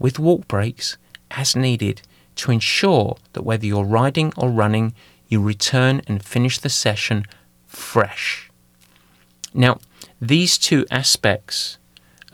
With 0.00 0.18
walk 0.18 0.48
breaks 0.48 0.98
as 1.30 1.54
needed 1.54 2.02
to 2.34 2.50
ensure 2.50 3.18
that 3.34 3.44
whether 3.44 3.64
you're 3.64 3.84
riding 3.84 4.32
or 4.36 4.50
running, 4.50 4.94
you 5.28 5.40
return 5.40 6.02
and 6.08 6.24
finish 6.24 6.58
the 6.58 6.68
session 6.68 7.24
fresh. 7.68 8.50
Now, 9.54 9.78
these 10.20 10.58
two 10.58 10.86
aspects 10.90 11.78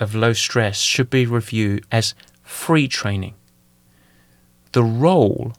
of 0.00 0.14
low 0.14 0.32
stress 0.32 0.78
should 0.78 1.10
be 1.10 1.26
reviewed 1.26 1.84
as 1.92 2.14
free 2.42 2.88
training. 2.88 3.34
The 4.72 4.82
role 4.82 5.52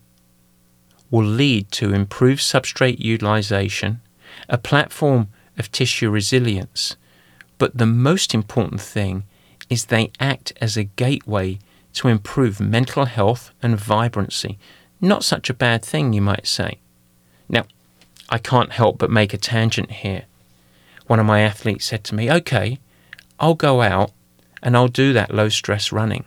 will 1.11 1.27
lead 1.27 1.71
to 1.73 1.93
improved 1.93 2.41
substrate 2.41 2.97
utilization, 2.97 4.01
a 4.49 4.57
platform 4.57 5.29
of 5.57 5.71
tissue 5.71 6.09
resilience, 6.09 6.95
but 7.57 7.77
the 7.77 7.85
most 7.85 8.33
important 8.33 8.81
thing 8.81 9.23
is 9.69 9.85
they 9.85 10.11
act 10.19 10.53
as 10.59 10.77
a 10.77 10.83
gateway 10.83 11.59
to 11.93 12.07
improve 12.07 12.59
mental 12.59 13.05
health 13.05 13.51
and 13.61 13.79
vibrancy. 13.79 14.57
Not 14.99 15.23
such 15.23 15.49
a 15.49 15.53
bad 15.53 15.83
thing, 15.83 16.13
you 16.13 16.21
might 16.21 16.47
say. 16.47 16.79
Now, 17.47 17.65
I 18.29 18.37
can't 18.37 18.71
help 18.71 18.97
but 18.97 19.11
make 19.11 19.33
a 19.33 19.37
tangent 19.37 19.91
here. 19.91 20.23
One 21.07 21.19
of 21.19 21.25
my 21.25 21.41
athletes 21.41 21.85
said 21.85 22.03
to 22.05 22.15
me, 22.15 22.31
Okay, 22.31 22.79
I'll 23.39 23.55
go 23.55 23.81
out 23.81 24.11
and 24.61 24.75
I'll 24.75 24.87
do 24.87 25.13
that 25.13 25.33
low 25.33 25.49
stress 25.49 25.91
running, 25.91 26.25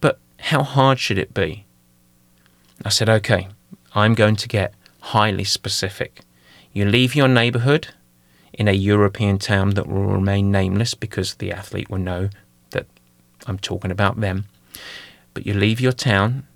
but 0.00 0.18
how 0.38 0.62
hard 0.62 0.98
should 0.98 1.18
it 1.18 1.34
be? 1.34 1.66
I 2.84 2.88
said, 2.88 3.08
Okay, 3.08 3.48
I'm 3.94 4.14
going 4.14 4.36
to 4.36 4.48
get 4.48 4.74
highly 5.00 5.44
specific. 5.44 6.20
You 6.74 6.84
leave 6.84 7.14
your 7.14 7.28
neighborhood 7.28 7.88
in 8.52 8.66
a 8.66 8.72
European 8.72 9.38
town 9.38 9.70
that 9.70 9.86
will 9.86 10.06
remain 10.06 10.50
nameless 10.50 10.94
because 10.94 11.34
the 11.34 11.52
athlete 11.52 11.88
will 11.88 11.98
know 11.98 12.30
that 12.70 12.86
I'm 13.46 13.60
talking 13.60 13.92
about 13.92 14.20
them. 14.20 14.46
But 15.34 15.46
you 15.46 15.54
leave 15.54 15.80
your 15.80 15.92
town 15.92 16.48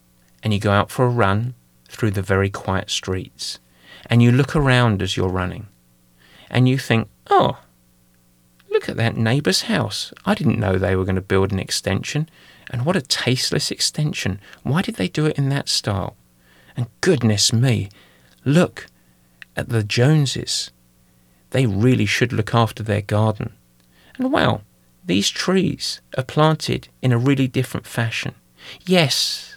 and 0.42 0.52
you 0.52 0.58
go 0.58 0.72
out 0.72 0.90
for 0.90 1.06
a 1.06 1.08
run 1.08 1.54
through 1.88 2.10
the 2.10 2.20
very 2.20 2.50
quiet 2.50 2.90
streets 2.90 3.60
and 4.06 4.20
you 4.20 4.32
look 4.32 4.56
around 4.56 5.02
as 5.02 5.16
you're 5.16 5.28
running 5.28 5.68
and 6.50 6.68
you 6.68 6.78
think, 6.78 7.08
oh, 7.30 7.60
look 8.68 8.88
at 8.88 8.96
that 8.96 9.16
neighbour's 9.16 9.62
house. 9.62 10.12
I 10.26 10.34
didn't 10.34 10.58
know 10.58 10.78
they 10.78 10.96
were 10.96 11.04
going 11.04 11.14
to 11.14 11.20
build 11.20 11.52
an 11.52 11.60
extension. 11.60 12.28
And 12.70 12.84
what 12.84 12.96
a 12.96 13.02
tasteless 13.02 13.70
extension. 13.70 14.40
Why 14.64 14.82
did 14.82 14.96
they 14.96 15.08
do 15.08 15.26
it 15.26 15.38
in 15.38 15.48
that 15.50 15.68
style? 15.68 16.16
And 16.76 16.88
goodness 17.00 17.52
me, 17.52 17.88
look 18.44 18.86
at 19.58 19.68
the 19.68 19.82
Joneses. 19.82 20.70
They 21.50 21.66
really 21.66 22.06
should 22.06 22.32
look 22.32 22.54
after 22.54 22.82
their 22.82 23.02
garden. 23.02 23.52
And 24.16 24.32
wow, 24.32 24.62
these 25.04 25.28
trees 25.30 26.00
are 26.16 26.22
planted 26.22 26.88
in 27.02 27.12
a 27.12 27.18
really 27.18 27.48
different 27.48 27.86
fashion. 27.86 28.34
Yes, 28.86 29.56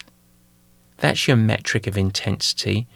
that's 0.97 1.27
your 1.27 1.37
metric 1.37 1.85
of 1.85 1.97
intensity, 1.97 2.87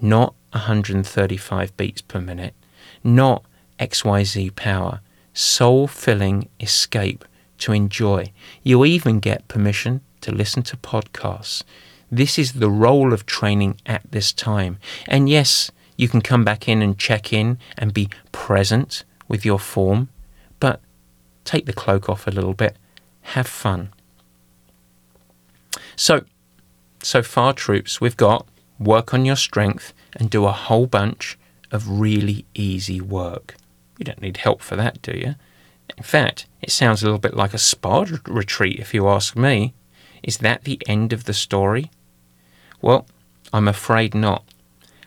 not 0.00 0.34
135 0.52 1.76
beats 1.76 2.00
per 2.00 2.20
minute, 2.20 2.54
not 3.02 3.44
XYZ 3.78 4.56
power, 4.56 5.00
soul 5.34 5.86
filling 5.86 6.48
escape 6.60 7.26
to 7.58 7.72
enjoy. 7.72 8.32
You 8.62 8.84
even 8.84 9.20
get 9.20 9.48
permission 9.48 10.00
to 10.22 10.32
listen 10.32 10.62
to 10.64 10.76
podcasts. 10.78 11.62
This 12.10 12.38
is 12.38 12.54
the 12.54 12.70
role 12.70 13.12
of 13.12 13.26
training 13.26 13.80
at 13.84 14.02
this 14.10 14.32
time. 14.32 14.78
And 15.08 15.28
yes, 15.28 15.70
you 15.96 16.08
can 16.08 16.20
come 16.20 16.44
back 16.44 16.68
in 16.68 16.82
and 16.82 16.98
check 16.98 17.32
in 17.32 17.58
and 17.78 17.94
be 17.94 18.08
present 18.32 19.04
with 19.28 19.44
your 19.44 19.58
form, 19.58 20.08
but 20.60 20.80
take 21.44 21.66
the 21.66 21.72
cloak 21.72 22.08
off 22.08 22.26
a 22.26 22.30
little 22.30 22.54
bit, 22.54 22.76
have 23.22 23.46
fun. 23.46 23.90
So, 25.96 26.24
so 27.02 27.22
far, 27.22 27.52
troops, 27.52 28.00
we've 28.00 28.16
got 28.16 28.46
work 28.78 29.14
on 29.14 29.24
your 29.24 29.36
strength 29.36 29.92
and 30.14 30.30
do 30.30 30.44
a 30.46 30.52
whole 30.52 30.86
bunch 30.86 31.38
of 31.70 32.00
really 32.00 32.44
easy 32.54 33.00
work. 33.00 33.56
You 33.98 34.04
don't 34.04 34.20
need 34.20 34.38
help 34.38 34.60
for 34.60 34.76
that, 34.76 35.00
do 35.02 35.12
you? 35.12 35.34
In 35.96 36.02
fact, 36.02 36.46
it 36.62 36.70
sounds 36.70 37.02
a 37.02 37.06
little 37.06 37.18
bit 37.18 37.34
like 37.34 37.54
a 37.54 37.58
spa 37.58 38.04
retreat, 38.26 38.80
if 38.80 38.94
you 38.94 39.08
ask 39.08 39.36
me. 39.36 39.74
Is 40.22 40.38
that 40.38 40.64
the 40.64 40.80
end 40.88 41.12
of 41.12 41.24
the 41.24 41.34
story? 41.34 41.90
Well, 42.80 43.06
I'm 43.52 43.68
afraid 43.68 44.14
not. 44.14 44.44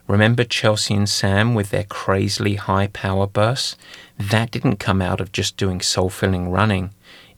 Remember 0.07 0.45
Chelsea 0.45 0.93
and 0.95 1.09
Sam 1.09 1.53
with 1.53 1.69
their 1.69 1.83
crazily 1.83 2.55
high 2.55 2.87
power 2.87 3.27
bursts? 3.27 3.75
That 4.17 4.51
didn't 4.51 4.77
come 4.77 5.01
out 5.01 5.19
of 5.19 5.33
just 5.33 5.57
doing 5.57 5.81
soul 5.81 6.09
filling 6.09 6.49
running. 6.49 6.91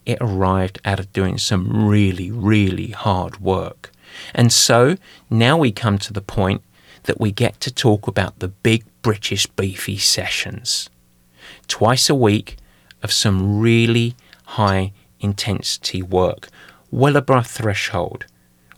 It 0.06 0.20
arrived 0.22 0.80
out 0.86 1.00
of 1.00 1.12
doing 1.12 1.40
some 1.40 1.88
really, 1.88 2.30
really 2.30 2.92
hard 2.92 3.40
work. 3.42 3.92
And 4.36 4.54
so 4.54 4.98
now 5.32 5.58
we 5.58 5.72
come 5.72 5.98
to 5.98 6.14
the 6.14 6.22
point 6.22 6.62
that 7.04 7.20
we 7.20 7.32
get 7.32 7.60
to 7.62 7.74
talk 7.74 8.08
about 8.08 8.38
the 8.38 8.48
big 8.50 8.84
British 9.02 9.48
beefy 9.48 9.98
sessions. 9.98 10.92
Twice 11.68 12.08
a 12.08 12.16
week 12.16 12.58
of 13.02 13.12
some 13.12 13.60
really 13.60 14.16
high 14.46 14.92
intensity 15.20 16.04
work, 16.04 16.50
well 16.92 17.16
above 17.16 17.48
threshold, 17.48 18.26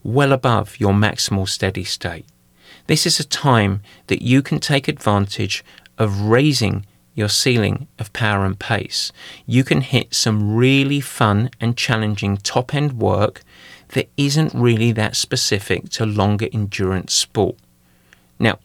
well 0.02 0.32
above 0.32 0.80
your 0.80 0.94
maximal 0.94 1.48
steady 1.48 1.84
state. 1.84 2.26
This 2.92 3.06
is 3.06 3.22
a 3.22 3.24
time 3.24 3.82
that 4.08 4.22
you 4.22 4.42
can 4.42 4.60
take 4.60 4.90
advantage 4.90 5.64
of 5.98 6.24
raising 6.24 6.86
your 7.16 7.30
ceiling 7.30 7.88
of 7.98 8.12
power 8.12 8.44
and 8.44 8.60
pace. 8.60 9.14
You 9.46 9.64
can 9.64 9.80
hit 9.80 10.14
some 10.14 10.58
really 10.58 11.00
fun 11.00 11.52
and 11.62 11.78
challenging 11.78 12.36
top 12.36 12.76
end 12.76 13.00
work 13.00 13.44
that 13.94 14.10
isn't 14.18 14.54
really 14.54 14.92
that 14.92 15.16
specific 15.16 15.88
to 15.92 16.06
longer 16.06 16.50
endurance 16.52 17.14
sport. 17.14 17.56
Now, 18.38 18.60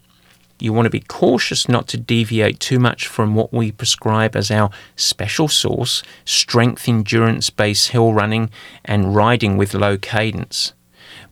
you 0.58 0.72
want 0.72 0.86
to 0.86 0.98
be 0.98 1.04
cautious 1.06 1.68
not 1.68 1.86
to 1.86 1.96
deviate 1.96 2.58
too 2.58 2.80
much 2.80 3.06
from 3.06 3.36
what 3.36 3.52
we 3.52 3.70
prescribe 3.70 4.34
as 4.34 4.50
our 4.50 4.70
special 4.96 5.46
sauce 5.46 6.02
strength 6.24 6.88
endurance 6.88 7.48
based 7.48 7.90
hill 7.90 8.12
running 8.12 8.50
and 8.84 9.14
riding 9.14 9.56
with 9.56 9.72
low 9.72 9.96
cadence. 9.96 10.72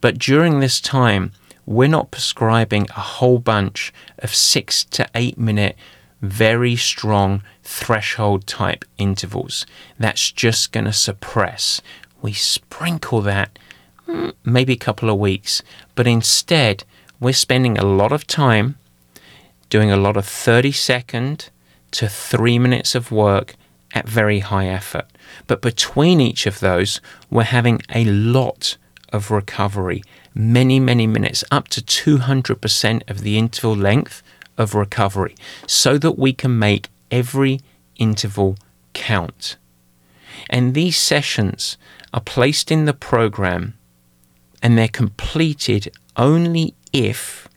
But 0.00 0.16
during 0.16 0.60
this 0.60 0.80
time, 0.80 1.32
we're 1.66 1.88
not 1.88 2.10
prescribing 2.10 2.86
a 2.90 3.00
whole 3.00 3.38
bunch 3.38 3.92
of 4.18 4.34
six 4.34 4.84
to 4.84 5.08
eight 5.14 5.38
minute, 5.38 5.76
very 6.20 6.76
strong 6.76 7.42
threshold 7.62 8.46
type 8.46 8.84
intervals. 8.98 9.66
That's 9.98 10.30
just 10.30 10.72
going 10.72 10.84
to 10.84 10.92
suppress. 10.92 11.80
We 12.22 12.32
sprinkle 12.32 13.20
that 13.22 13.58
mm, 14.06 14.32
maybe 14.44 14.74
a 14.74 14.76
couple 14.76 15.10
of 15.10 15.18
weeks, 15.18 15.62
but 15.94 16.06
instead, 16.06 16.84
we're 17.20 17.32
spending 17.32 17.78
a 17.78 17.84
lot 17.84 18.12
of 18.12 18.26
time 18.26 18.76
doing 19.70 19.90
a 19.90 19.96
lot 19.96 20.16
of 20.16 20.26
30 20.26 20.72
second 20.72 21.50
to 21.90 22.08
three 22.08 22.58
minutes 22.58 22.94
of 22.94 23.10
work 23.10 23.54
at 23.94 24.08
very 24.08 24.40
high 24.40 24.66
effort. 24.66 25.06
But 25.46 25.62
between 25.62 26.20
each 26.20 26.46
of 26.46 26.60
those, 26.60 27.00
we're 27.30 27.44
having 27.44 27.80
a 27.94 28.04
lot 28.04 28.76
of 29.12 29.30
recovery 29.30 30.02
many, 30.34 30.80
many 30.80 31.06
minutes, 31.06 31.44
up 31.50 31.68
to 31.68 31.80
200% 31.80 33.08
of 33.08 33.20
the 33.20 33.38
interval 33.38 33.76
length 33.76 34.22
of 34.58 34.74
recovery, 34.74 35.34
so 35.66 35.98
that 35.98 36.18
we 36.18 36.32
can 36.32 36.58
make 36.58 36.88
every 37.10 37.60
interval 37.96 38.56
count. 38.92 39.56
And 40.50 40.74
these 40.74 40.96
sessions 40.96 41.76
are 42.12 42.20
placed 42.20 42.70
in 42.70 42.84
the 42.84 42.92
program 42.92 43.74
and 44.62 44.76
they're 44.78 44.88
completed 44.88 45.92
only 46.16 46.74
if 46.92 47.48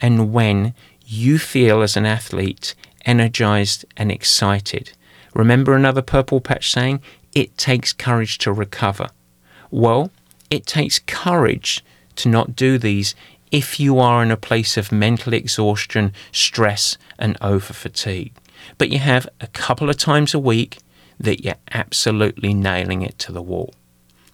and 0.00 0.32
when 0.32 0.74
you 1.04 1.38
feel 1.38 1.82
as 1.82 1.96
an 1.96 2.06
athlete 2.06 2.74
energized 3.04 3.84
and 3.96 4.10
excited. 4.10 4.92
Remember 5.34 5.74
another 5.74 6.02
purple 6.02 6.40
patch 6.40 6.70
saying, 6.70 7.00
it 7.34 7.56
takes 7.56 7.92
courage 7.92 8.38
to 8.38 8.52
recover. 8.52 9.08
Well, 9.70 10.10
It 10.50 10.66
takes 10.66 11.00
courage 11.00 11.84
to 12.16 12.28
not 12.28 12.56
do 12.56 12.78
these 12.78 13.14
if 13.50 13.78
you 13.78 13.98
are 13.98 14.22
in 14.22 14.30
a 14.30 14.36
place 14.36 14.76
of 14.76 14.90
mental 14.90 15.32
exhaustion, 15.32 16.12
stress, 16.32 16.98
and 17.18 17.36
over 17.40 17.72
fatigue. 17.72 18.32
But 18.78 18.90
you 18.90 18.98
have 18.98 19.28
a 19.40 19.46
couple 19.48 19.88
of 19.88 19.96
times 19.96 20.34
a 20.34 20.38
week 20.38 20.78
that 21.18 21.44
you're 21.44 21.54
absolutely 21.70 22.52
nailing 22.52 23.02
it 23.02 23.18
to 23.20 23.32
the 23.32 23.42
wall. 23.42 23.74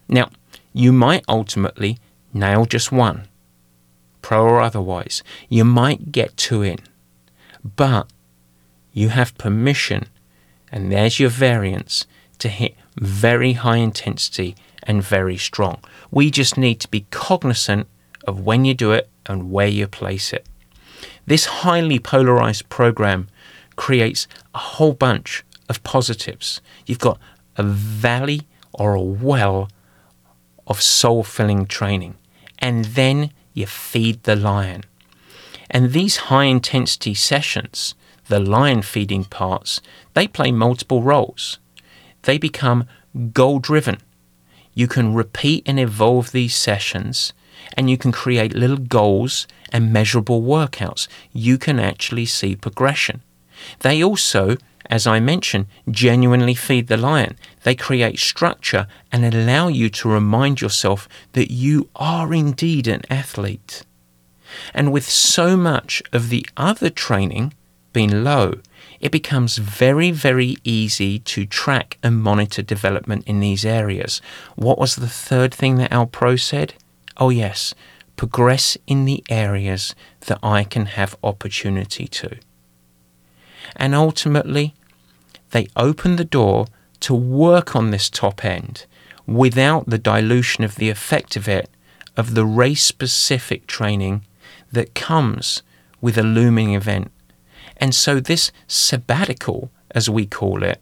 Now, 0.09 0.30
you 0.72 0.93
might 0.93 1.24
ultimately 1.28 1.99
nail 2.33 2.64
just 2.64 2.91
one, 2.91 3.28
pro 4.22 4.43
or 4.43 4.61
otherwise. 4.61 5.22
You 5.49 5.64
might 5.64 6.12
get 6.12 6.37
two 6.37 6.62
in, 6.62 6.78
but 7.62 8.11
you 8.93 9.11
have 9.11 9.37
permission, 9.39 10.07
and 10.70 10.91
there's 10.91 11.20
your 11.20 11.30
variance, 11.30 12.07
to 12.39 12.49
hit 12.49 12.74
very 12.97 13.53
high 13.53 13.76
intensity 13.76 14.57
and 14.83 15.03
very 15.03 15.37
strong. 15.37 15.83
We 16.12 16.30
just 16.30 16.56
need 16.56 16.78
to 16.80 16.88
be 16.88 17.06
cognizant 17.10 17.88
of 18.28 18.38
when 18.38 18.64
you 18.64 18.74
do 18.74 18.92
it 18.92 19.08
and 19.26 19.50
where 19.50 19.66
you 19.66 19.88
place 19.88 20.32
it. 20.32 20.46
This 21.26 21.46
highly 21.46 21.98
polarized 21.98 22.68
program 22.68 23.28
creates 23.76 24.28
a 24.54 24.58
whole 24.58 24.92
bunch 24.92 25.42
of 25.68 25.82
positives. 25.82 26.60
You've 26.86 26.98
got 26.98 27.18
a 27.56 27.62
valley 27.62 28.42
or 28.72 28.94
a 28.94 29.02
well 29.02 29.70
of 30.66 30.82
soul 30.82 31.24
filling 31.24 31.66
training, 31.66 32.16
and 32.58 32.84
then 32.84 33.32
you 33.54 33.66
feed 33.66 34.22
the 34.22 34.36
lion. 34.36 34.84
And 35.70 35.92
these 35.92 36.28
high 36.28 36.44
intensity 36.44 37.14
sessions, 37.14 37.94
the 38.28 38.38
lion 38.38 38.82
feeding 38.82 39.24
parts, 39.24 39.80
they 40.12 40.28
play 40.28 40.52
multiple 40.52 41.02
roles. 41.02 41.58
They 42.22 42.36
become 42.36 42.86
goal 43.32 43.58
driven. 43.58 43.98
You 44.74 44.86
can 44.86 45.14
repeat 45.14 45.62
and 45.66 45.78
evolve 45.78 46.32
these 46.32 46.54
sessions 46.54 47.32
and 47.74 47.88
you 47.88 47.96
can 47.96 48.12
create 48.12 48.54
little 48.54 48.76
goals 48.76 49.46
and 49.72 49.92
measurable 49.92 50.42
workouts. 50.42 51.08
You 51.32 51.58
can 51.58 51.78
actually 51.78 52.26
see 52.26 52.56
progression. 52.56 53.22
They 53.80 54.02
also, 54.02 54.56
as 54.86 55.06
I 55.06 55.20
mentioned, 55.20 55.66
genuinely 55.90 56.54
feed 56.54 56.88
the 56.88 56.96
lion. 56.96 57.36
They 57.62 57.74
create 57.74 58.18
structure 58.18 58.86
and 59.10 59.24
allow 59.24 59.68
you 59.68 59.88
to 59.90 60.08
remind 60.08 60.60
yourself 60.60 61.08
that 61.32 61.50
you 61.50 61.88
are 61.96 62.34
indeed 62.34 62.86
an 62.88 63.02
athlete. 63.08 63.84
And 64.74 64.92
with 64.92 65.08
so 65.08 65.56
much 65.56 66.02
of 66.12 66.28
the 66.28 66.46
other 66.56 66.90
training 66.90 67.54
being 67.92 68.24
low, 68.24 68.60
it 69.03 69.11
becomes 69.11 69.59
very, 69.59 70.12
very 70.12 70.57
easy 70.62 71.18
to 71.18 71.44
track 71.44 71.98
and 72.05 72.22
monitor 72.22 72.62
development 72.62 73.24
in 73.26 73.40
these 73.40 73.64
areas. 73.64 74.22
What 74.55 74.78
was 74.78 74.94
the 74.94 75.09
third 75.09 75.53
thing 75.53 75.76
that 75.76 75.92
Al 75.92 76.07
Pro 76.07 76.36
said? 76.36 76.74
Oh, 77.16 77.28
yes, 77.28 77.74
progress 78.16 78.78
in 78.86 79.05
the 79.05 79.24
areas 79.28 79.96
that 80.28 80.38
I 80.40 80.62
can 80.62 80.86
have 80.86 81.18
opportunity 81.24 82.07
to. 82.07 82.38
And 83.74 83.92
ultimately, 83.92 84.72
they 85.50 85.66
open 85.76 86.14
the 86.14 86.24
door 86.24 86.66
to 87.00 87.12
work 87.12 87.74
on 87.74 87.90
this 87.90 88.09
top 88.09 88.44
end 88.44 88.86
without 89.26 89.90
the 89.90 89.98
dilution 89.98 90.62
of 90.62 90.76
the 90.76 90.90
effect 90.90 91.34
of 91.34 91.48
it, 91.48 91.68
of 92.16 92.34
the 92.34 92.46
race 92.46 92.84
specific 92.84 93.66
training 93.66 94.24
that 94.70 94.94
comes 94.94 95.62
with 96.00 96.16
a 96.16 96.22
looming 96.22 96.74
event. 96.74 97.11
And 97.76 97.94
so, 97.94 98.20
this 98.20 98.52
sabbatical, 98.66 99.70
as 99.92 100.08
we 100.08 100.26
call 100.26 100.62
it, 100.62 100.80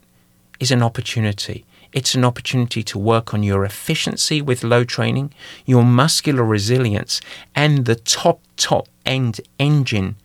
is 0.59 0.71
an 0.71 0.83
opportunity. 0.83 1.65
It's 1.93 2.15
an 2.15 2.23
opportunity 2.23 2.83
to 2.83 2.97
work 2.97 3.33
on 3.33 3.43
your 3.43 3.65
efficiency 3.65 4.41
with 4.41 4.63
low 4.63 4.83
training, 4.83 5.33
your 5.65 5.83
muscular 5.83 6.43
resilience, 6.43 7.19
and 7.53 7.85
the 7.85 7.95
top, 7.95 8.39
top 8.55 8.87
end 9.05 9.41
engine 9.59 10.15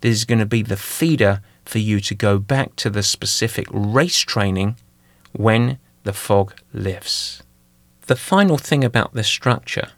that 0.00 0.08
is 0.08 0.24
going 0.24 0.40
to 0.40 0.46
be 0.46 0.62
the 0.62 0.76
feeder 0.76 1.40
for 1.64 1.78
you 1.78 2.00
to 2.00 2.14
go 2.14 2.38
back 2.38 2.76
to 2.76 2.90
the 2.90 3.02
specific 3.02 3.66
race 3.70 4.18
training 4.18 4.76
when 5.32 5.78
the 6.02 6.12
fog 6.12 6.54
lifts. 6.74 7.42
The 8.06 8.16
final 8.16 8.58
thing 8.58 8.84
about 8.84 9.14
this 9.14 9.28
structure 9.28 9.88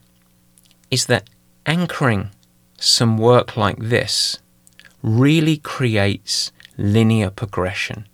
is 0.91 1.07
that 1.07 1.29
anchoring 1.67 2.31
some 2.79 3.19
work 3.19 3.57
like 3.57 3.79
this 3.79 4.39
really 5.07 5.57
creates 5.57 6.51
linear 6.77 7.31
progression. 7.31 8.07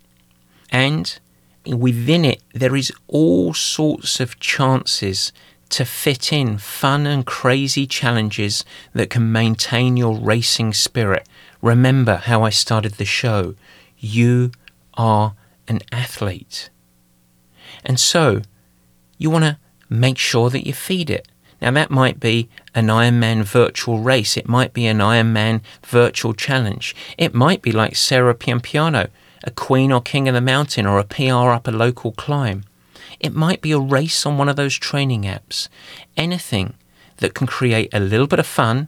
And 0.69 1.19
within 1.65 2.23
it, 2.23 2.41
there 2.53 2.75
is 2.75 2.93
all 3.07 3.53
sorts 3.53 4.19
of 4.19 4.39
chances 4.39 5.33
to 5.69 5.85
fit 5.85 6.31
in 6.31 6.59
fun 6.59 7.07
and 7.07 7.25
crazy 7.25 7.87
challenges 7.87 8.63
that 8.93 9.09
can 9.09 9.31
maintain 9.31 9.97
your 9.97 10.15
racing 10.15 10.71
spirit. 10.71 11.27
Remember 11.63 12.17
how 12.17 12.43
I 12.43 12.51
started 12.51 12.93
the 12.93 13.05
show. 13.05 13.55
You 13.97 14.51
are 14.93 15.33
an 15.67 15.79
athlete. 15.91 16.69
And 17.83 17.99
so, 17.99 18.43
you 19.17 19.31
want 19.31 19.45
to 19.45 19.57
make 19.89 20.19
sure 20.19 20.51
that 20.51 20.67
you 20.67 20.73
feed 20.73 21.09
it. 21.09 21.27
Now, 21.63 21.71
that 21.71 21.89
might 21.89 22.19
be 22.19 22.49
an 22.75 22.87
Ironman 22.87 23.43
virtual 23.43 23.99
race. 23.99 24.37
It 24.37 24.47
might 24.47 24.73
be 24.73 24.85
an 24.85 24.99
Ironman 24.99 25.61
virtual 25.85 26.33
challenge. 26.33 26.95
It 27.17 27.33
might 27.33 27.61
be 27.61 27.71
like 27.71 27.95
Sarah 27.95 28.35
Piampiano 28.35 29.09
a 29.43 29.51
queen 29.51 29.91
or 29.91 30.01
king 30.01 30.27
of 30.27 30.33
the 30.33 30.41
mountain, 30.41 30.85
or 30.85 30.99
a 30.99 31.03
PR 31.03 31.51
up 31.51 31.67
a 31.67 31.71
local 31.71 32.11
climb. 32.13 32.63
It 33.19 33.33
might 33.33 33.61
be 33.61 33.71
a 33.71 33.79
race 33.79 34.25
on 34.25 34.37
one 34.37 34.49
of 34.49 34.55
those 34.55 34.77
training 34.77 35.23
apps. 35.23 35.67
Anything 36.17 36.73
that 37.17 37.33
can 37.33 37.47
create 37.47 37.93
a 37.93 37.99
little 37.99 38.27
bit 38.27 38.39
of 38.39 38.47
fun 38.47 38.87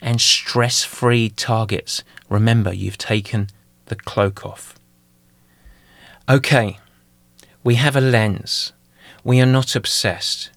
and 0.00 0.20
stress 0.20 0.84
free 0.84 1.30
targets. 1.30 2.02
Remember, 2.28 2.72
you've 2.72 2.98
taken 2.98 3.48
the 3.86 3.96
cloak 3.96 4.44
off. 4.44 4.74
Okay, 6.28 6.78
we 7.62 7.74
have 7.76 7.96
a 7.96 8.00
lens. 8.00 8.72
We 9.22 9.40
are 9.40 9.46
not 9.46 9.74
obsessed. 9.74 10.50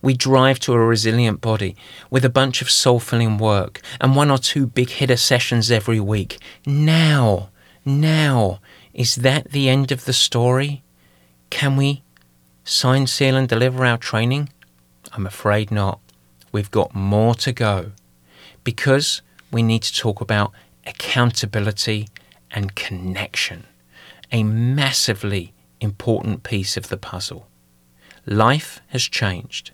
We 0.00 0.14
drive 0.14 0.58
to 0.60 0.72
a 0.72 0.78
resilient 0.78 1.40
body 1.40 1.76
with 2.10 2.24
a 2.24 2.30
bunch 2.30 2.62
of 2.62 2.70
soul 2.70 3.00
filling 3.00 3.38
work 3.38 3.80
and 4.00 4.16
one 4.16 4.30
or 4.30 4.38
two 4.38 4.66
big 4.66 4.90
hitter 4.90 5.16
sessions 5.16 5.70
every 5.70 6.00
week. 6.00 6.38
Now, 6.66 7.50
now 7.84 8.60
is 8.94 9.16
that 9.16 9.50
the 9.50 9.68
end 9.68 9.92
of 9.92 10.04
the 10.04 10.12
story? 10.12 10.82
Can 11.50 11.76
we 11.76 12.02
sign, 12.64 13.06
seal, 13.06 13.36
and 13.36 13.48
deliver 13.48 13.84
our 13.84 13.98
training? 13.98 14.48
I'm 15.12 15.26
afraid 15.26 15.70
not. 15.70 16.00
We've 16.52 16.70
got 16.70 16.94
more 16.94 17.34
to 17.36 17.52
go 17.52 17.92
because 18.64 19.22
we 19.50 19.62
need 19.62 19.82
to 19.82 19.94
talk 19.94 20.20
about 20.20 20.52
accountability 20.86 22.08
and 22.50 22.74
connection, 22.74 23.64
a 24.30 24.42
massively 24.42 25.52
important 25.80 26.42
piece 26.42 26.76
of 26.76 26.88
the 26.88 26.96
puzzle. 26.96 27.48
Life 28.26 28.80
has 28.88 29.02
changed. 29.02 29.72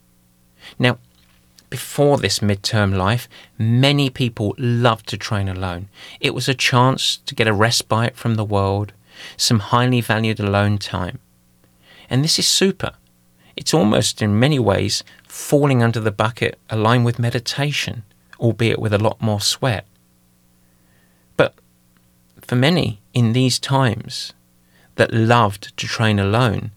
Now, 0.79 0.99
before 1.71 2.19
this 2.19 2.39
midterm 2.39 2.97
life, 2.97 3.29
many 3.59 4.11
people 4.11 4.55
loved 4.59 5.07
to 5.09 5.19
train 5.19 5.49
alone. 5.49 5.89
It 6.21 6.35
was 6.35 6.49
a 6.49 6.55
chance 6.55 7.19
to 7.19 7.35
get 7.35 7.47
a 7.47 7.53
respite 7.53 8.17
from 8.17 8.35
the 8.35 8.45
world, 8.45 8.93
some 9.37 9.59
highly 9.59 10.01
valued 10.01 10.41
alone 10.41 10.79
time. 10.79 11.19
And 12.09 12.25
this 12.25 12.39
is 12.39 12.47
super. 12.47 12.93
It's 13.57 13.75
almost 13.75 14.23
in 14.23 14.39
many 14.39 14.59
ways 14.59 15.05
falling 15.27 15.83
under 15.83 16.01
the 16.01 16.13
bucket 16.13 16.59
aligned 16.71 17.05
with 17.05 17.19
meditation, 17.19 18.05
albeit 18.41 18.79
with 18.79 18.95
a 18.95 18.99
lot 18.99 19.21
more 19.21 19.41
sweat. 19.41 19.87
But 21.37 21.55
for 22.41 22.57
many 22.57 23.01
in 23.13 23.33
these 23.33 23.59
times 23.59 24.33
that 24.95 25.13
loved 25.13 25.77
to 25.77 25.87
train 25.87 26.19
alone, 26.19 26.71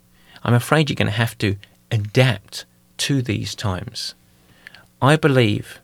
I'm 0.44 0.54
afraid 0.54 0.90
you're 0.90 0.96
going 0.96 1.06
to 1.06 1.12
have 1.12 1.38
to 1.38 1.56
adapt 1.92 2.66
to 3.08 3.22
these 3.22 3.56
times. 3.56 4.14
I 5.02 5.16
believe 5.16 5.80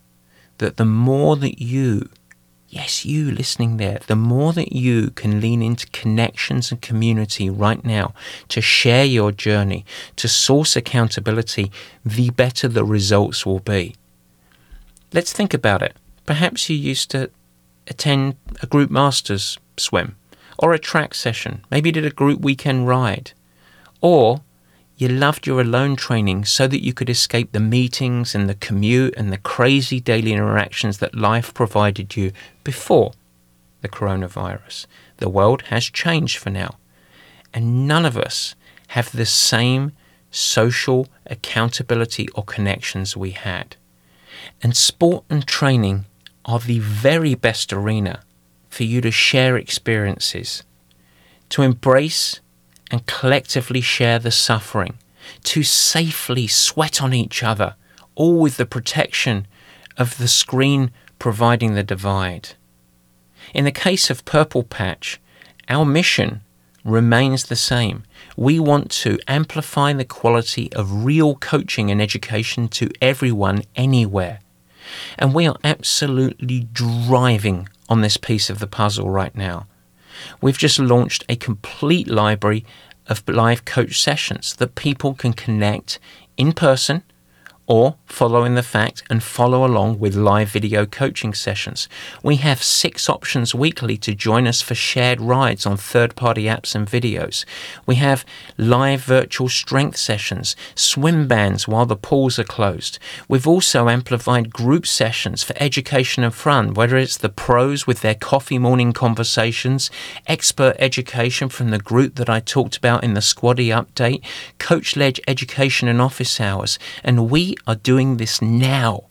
that 0.58 0.76
the 0.76 0.84
more 0.84 1.36
that 1.36 1.60
you 1.60 2.08
Yes, 2.70 3.06
you 3.06 3.30
listening 3.30 3.78
there, 3.78 4.00
the 4.06 4.14
more 4.14 4.52
that 4.52 4.74
you 4.74 5.10
can 5.12 5.40
lean 5.40 5.62
into 5.62 5.86
connections 5.86 6.70
and 6.70 6.82
community 6.82 7.48
right 7.48 7.82
now 7.82 8.12
to 8.48 8.60
share 8.60 9.06
your 9.06 9.32
journey, 9.32 9.86
to 10.16 10.28
source 10.28 10.76
accountability, 10.76 11.72
the 12.04 12.28
better 12.28 12.68
the 12.68 12.84
results 12.84 13.46
will 13.46 13.60
be. 13.60 13.94
Let's 15.14 15.32
think 15.32 15.54
about 15.54 15.80
it. 15.80 15.96
Perhaps 16.26 16.68
you 16.68 16.76
used 16.76 17.10
to 17.12 17.30
attend 17.86 18.36
a 18.60 18.66
group 18.66 18.90
masters 18.90 19.56
swim 19.78 20.16
or 20.58 20.74
a 20.74 20.78
track 20.78 21.14
session. 21.14 21.64
Maybe 21.70 21.90
did 21.90 22.04
a 22.04 22.10
group 22.10 22.40
weekend 22.42 22.86
ride. 22.86 23.32
Or 24.02 24.42
you 24.98 25.06
loved 25.06 25.46
your 25.46 25.60
alone 25.60 25.94
training 25.94 26.44
so 26.44 26.66
that 26.66 26.84
you 26.84 26.92
could 26.92 27.08
escape 27.08 27.52
the 27.52 27.60
meetings 27.60 28.34
and 28.34 28.48
the 28.48 28.54
commute 28.56 29.14
and 29.16 29.32
the 29.32 29.38
crazy 29.38 30.00
daily 30.00 30.32
interactions 30.32 30.98
that 30.98 31.14
life 31.14 31.54
provided 31.54 32.16
you 32.16 32.32
before 32.64 33.12
the 33.80 33.88
coronavirus. 33.88 34.86
The 35.18 35.28
world 35.28 35.62
has 35.70 35.84
changed 35.84 36.38
for 36.38 36.50
now. 36.50 36.78
And 37.54 37.86
none 37.86 38.04
of 38.04 38.16
us 38.16 38.56
have 38.88 39.12
the 39.12 39.24
same 39.24 39.92
social 40.32 41.06
accountability 41.26 42.28
or 42.30 42.42
connections 42.42 43.16
we 43.16 43.30
had. 43.30 43.76
And 44.60 44.76
sport 44.76 45.24
and 45.30 45.46
training 45.46 46.06
are 46.44 46.58
the 46.58 46.80
very 46.80 47.36
best 47.36 47.72
arena 47.72 48.22
for 48.68 48.82
you 48.82 49.00
to 49.02 49.12
share 49.12 49.56
experiences, 49.56 50.64
to 51.50 51.62
embrace 51.62 52.40
and 52.90 53.06
collectively 53.06 53.80
share 53.80 54.18
the 54.18 54.30
suffering, 54.30 54.98
to 55.44 55.62
safely 55.62 56.46
sweat 56.46 57.02
on 57.02 57.12
each 57.12 57.42
other, 57.42 57.74
all 58.14 58.38
with 58.38 58.56
the 58.56 58.66
protection 58.66 59.46
of 59.96 60.18
the 60.18 60.28
screen 60.28 60.90
providing 61.18 61.74
the 61.74 61.82
divide. 61.82 62.50
In 63.54 63.64
the 63.64 63.72
case 63.72 64.10
of 64.10 64.24
Purple 64.24 64.62
Patch, 64.62 65.20
our 65.68 65.84
mission 65.84 66.42
remains 66.84 67.44
the 67.44 67.56
same. 67.56 68.04
We 68.36 68.58
want 68.58 68.90
to 69.02 69.18
amplify 69.26 69.92
the 69.92 70.04
quality 70.04 70.72
of 70.72 71.04
real 71.04 71.34
coaching 71.36 71.90
and 71.90 72.00
education 72.00 72.68
to 72.68 72.90
everyone, 73.02 73.62
anywhere. 73.76 74.40
And 75.18 75.34
we 75.34 75.46
are 75.46 75.56
absolutely 75.64 76.68
driving 76.72 77.68
on 77.88 78.00
this 78.00 78.16
piece 78.16 78.48
of 78.48 78.58
the 78.58 78.66
puzzle 78.66 79.10
right 79.10 79.34
now. 79.34 79.66
We've 80.40 80.58
just 80.58 80.78
launched 80.78 81.24
a 81.28 81.36
complete 81.36 82.08
library 82.08 82.64
of 83.06 83.26
live 83.28 83.64
coach 83.64 84.00
sessions 84.00 84.54
that 84.56 84.74
people 84.74 85.14
can 85.14 85.32
connect 85.32 85.98
in 86.36 86.52
person 86.52 87.02
or 87.68 87.96
follow 88.06 88.44
in 88.44 88.54
the 88.54 88.62
fact 88.62 89.02
and 89.10 89.22
follow 89.22 89.64
along 89.64 89.98
with 89.98 90.16
live 90.16 90.48
video 90.48 90.86
coaching 90.86 91.34
sessions. 91.34 91.86
We 92.22 92.36
have 92.36 92.62
six 92.62 93.08
options 93.10 93.54
weekly 93.54 93.98
to 93.98 94.14
join 94.14 94.46
us 94.46 94.62
for 94.62 94.74
shared 94.74 95.20
rides 95.20 95.66
on 95.66 95.76
third 95.76 96.16
party 96.16 96.44
apps 96.44 96.74
and 96.74 96.88
videos. 96.88 97.44
We 97.84 97.96
have 97.96 98.24
live 98.56 99.02
virtual 99.04 99.50
strength 99.50 99.98
sessions, 99.98 100.56
swim 100.74 101.28
bands 101.28 101.68
while 101.68 101.84
the 101.84 101.94
pools 101.94 102.38
are 102.38 102.44
closed. 102.44 102.98
We've 103.28 103.46
also 103.46 103.90
amplified 103.90 104.50
group 104.50 104.86
sessions 104.86 105.44
for 105.44 105.54
education 105.60 106.24
and 106.24 106.34
fun, 106.34 106.72
whether 106.72 106.96
it's 106.96 107.18
the 107.18 107.28
pros 107.28 107.86
with 107.86 108.00
their 108.00 108.14
coffee 108.14 108.58
morning 108.58 108.94
conversations, 108.94 109.90
expert 110.26 110.74
education 110.78 111.50
from 111.50 111.68
the 111.68 111.78
group 111.78 112.14
that 112.14 112.30
I 112.30 112.40
talked 112.40 112.78
about 112.78 113.04
in 113.04 113.12
the 113.12 113.20
Squaddy 113.20 113.68
update, 113.68 114.24
coach 114.58 114.96
led 114.96 115.20
education 115.28 115.86
and 115.86 116.00
office 116.00 116.40
hours, 116.40 116.78
and 117.04 117.28
we 117.28 117.56
are 117.66 117.74
doing 117.74 118.16
this 118.16 118.40
now. 118.42 119.04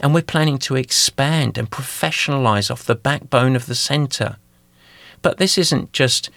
And 0.00 0.12
we're 0.12 0.22
planning 0.22 0.58
to 0.58 0.76
expand 0.76 1.56
and 1.56 1.70
professionalize 1.70 2.70
off 2.70 2.84
the 2.84 2.94
backbone 2.94 3.56
of 3.56 3.66
the 3.66 3.74
center. 3.74 4.36
But 5.22 5.38
this 5.38 5.56
isn't 5.56 5.92
just 5.92 6.30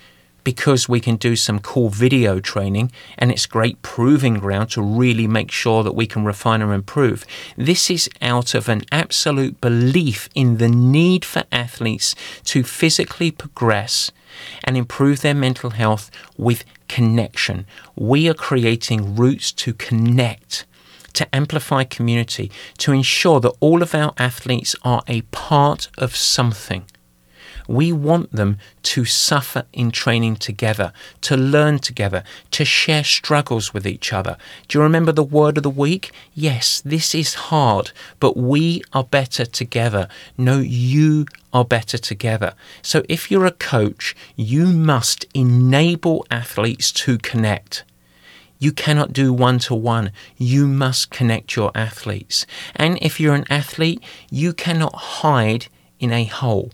because 0.43 0.87
we 0.89 0.99
can 0.99 1.15
do 1.15 1.35
some 1.35 1.59
cool 1.59 1.89
video 1.89 2.39
training 2.39 2.91
and 3.17 3.31
it's 3.31 3.45
great 3.45 3.81
proving 3.81 4.35
ground 4.35 4.71
to 4.71 4.81
really 4.81 5.27
make 5.27 5.51
sure 5.51 5.83
that 5.83 5.95
we 5.95 6.07
can 6.07 6.23
refine 6.23 6.61
and 6.61 6.73
improve. 6.73 7.25
This 7.57 7.89
is 7.89 8.09
out 8.21 8.53
of 8.55 8.69
an 8.69 8.83
absolute 8.91 9.59
belief 9.61 10.29
in 10.33 10.57
the 10.57 10.69
need 10.69 11.25
for 11.25 11.43
athletes 11.51 12.15
to 12.45 12.63
physically 12.63 13.31
progress 13.31 14.11
and 14.63 14.77
improve 14.77 15.21
their 15.21 15.35
mental 15.35 15.71
health 15.71 16.09
with 16.37 16.63
connection. 16.87 17.65
We 17.95 18.29
are 18.29 18.33
creating 18.33 19.15
routes 19.15 19.51
to 19.51 19.73
connect 19.73 20.65
to 21.19 21.35
amplify 21.35 21.83
community, 21.83 22.49
to 22.77 22.93
ensure 22.93 23.41
that 23.41 23.55
all 23.59 23.81
of 23.81 23.93
our 23.93 24.13
athletes 24.17 24.73
are 24.83 25.03
a 25.07 25.21
part 25.23 25.89
of 25.97 26.15
something. 26.15 26.85
We 27.67 27.91
want 27.91 28.31
them 28.31 28.57
to 28.93 29.03
suffer 29.05 29.63
in 29.73 29.91
training 29.91 30.37
together, 30.37 30.91
to 31.21 31.35
learn 31.35 31.79
together, 31.79 32.23
to 32.51 32.65
share 32.65 33.03
struggles 33.03 33.73
with 33.73 33.85
each 33.85 34.11
other. 34.11 34.37
Do 34.67 34.79
you 34.79 34.83
remember 34.83 35.11
the 35.11 35.23
word 35.23 35.57
of 35.57 35.63
the 35.63 35.69
week? 35.69 36.11
Yes, 36.33 36.81
this 36.83 37.13
is 37.13 37.33
hard, 37.51 37.91
but 38.19 38.35
we 38.35 38.81
are 38.93 39.03
better 39.03 39.45
together. 39.45 40.07
No, 40.37 40.59
you 40.59 41.25
are 41.53 41.65
better 41.65 41.97
together. 41.99 42.53
So 42.81 43.03
if 43.07 43.29
you're 43.29 43.45
a 43.45 43.51
coach, 43.51 44.15
you 44.35 44.67
must 44.67 45.25
enable 45.35 46.25
athletes 46.31 46.91
to 47.03 47.17
connect. 47.19 47.83
You 48.59 48.73
cannot 48.73 49.13
do 49.13 49.31
one 49.31 49.57
to 49.59 49.73
one. 49.73 50.11
You 50.37 50.67
must 50.67 51.09
connect 51.09 51.55
your 51.55 51.71
athletes. 51.73 52.45
And 52.75 52.99
if 53.01 53.19
you're 53.19 53.33
an 53.33 53.45
athlete, 53.49 54.03
you 54.29 54.53
cannot 54.53 54.93
hide 54.95 55.67
in 55.99 56.11
a 56.11 56.25
hole. 56.25 56.71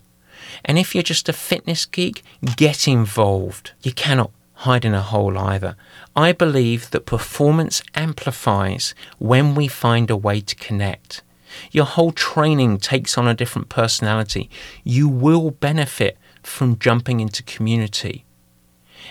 And 0.64 0.78
if 0.78 0.94
you're 0.94 1.02
just 1.02 1.28
a 1.28 1.32
fitness 1.32 1.86
geek, 1.86 2.24
get 2.56 2.88
involved. 2.88 3.72
You 3.82 3.92
cannot 3.92 4.32
hide 4.54 4.84
in 4.84 4.94
a 4.94 5.02
hole 5.02 5.38
either. 5.38 5.76
I 6.16 6.32
believe 6.32 6.90
that 6.90 7.06
performance 7.06 7.82
amplifies 7.94 8.94
when 9.18 9.54
we 9.54 9.68
find 9.68 10.10
a 10.10 10.16
way 10.16 10.40
to 10.40 10.56
connect. 10.56 11.22
Your 11.70 11.84
whole 11.84 12.12
training 12.12 12.78
takes 12.78 13.16
on 13.16 13.28
a 13.28 13.34
different 13.34 13.68
personality. 13.68 14.50
You 14.82 15.08
will 15.08 15.52
benefit 15.52 16.18
from 16.42 16.78
jumping 16.78 17.20
into 17.20 17.42
community. 17.44 18.24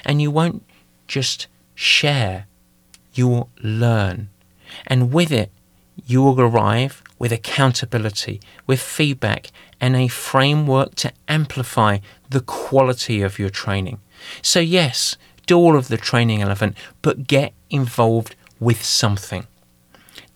And 0.03 0.21
you 0.21 0.30
won't 0.30 0.63
just 1.07 1.47
share 1.73 2.47
you 3.16 3.28
will 3.28 3.49
learn. 3.61 4.30
And 4.86 5.11
with 5.11 5.32
it, 5.32 5.51
you 6.05 6.22
will 6.22 6.39
arrive 6.39 7.01
with 7.18 7.32
accountability, 7.32 8.41
with 8.68 8.82
feedback, 8.82 9.51
and 9.80 9.95
a 9.95 10.07
framework 10.07 10.95
to 10.95 11.11
amplify 11.28 11.99
the 12.30 12.41
quality 12.41 13.22
of 13.22 13.39
your 13.39 13.49
training. 13.49 13.99
So, 14.41 14.59
yes, 14.59 15.18
do 15.45 15.57
all 15.57 15.76
of 15.76 15.88
the 15.88 15.97
training 15.97 16.41
relevant, 16.41 16.76
but 17.01 17.28
get 17.28 17.53
involved 17.70 18.36
with 18.59 18.84
something. 18.84 19.47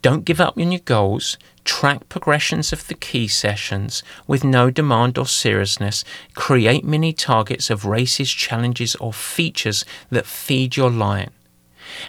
Don't 0.02 0.26
give 0.26 0.40
up 0.40 0.58
on 0.58 0.72
your 0.72 0.82
goals. 0.82 1.38
Track 1.66 2.08
progressions 2.10 2.72
of 2.72 2.88
the 2.88 2.94
key 2.96 3.28
sessions 3.28 4.02
with 4.28 4.44
no 4.44 4.72
demand 4.72 5.18
or 5.18 5.26
seriousness. 5.26 6.06
Create 6.36 6.86
mini 6.86 7.12
targets 7.12 7.70
of 7.70 7.86
races, 7.86 8.32
challenges, 8.32 8.96
or 8.96 9.12
features 9.12 9.84
that 10.10 10.26
feed 10.26 10.78
your 10.78 10.90
lion. 10.90 11.32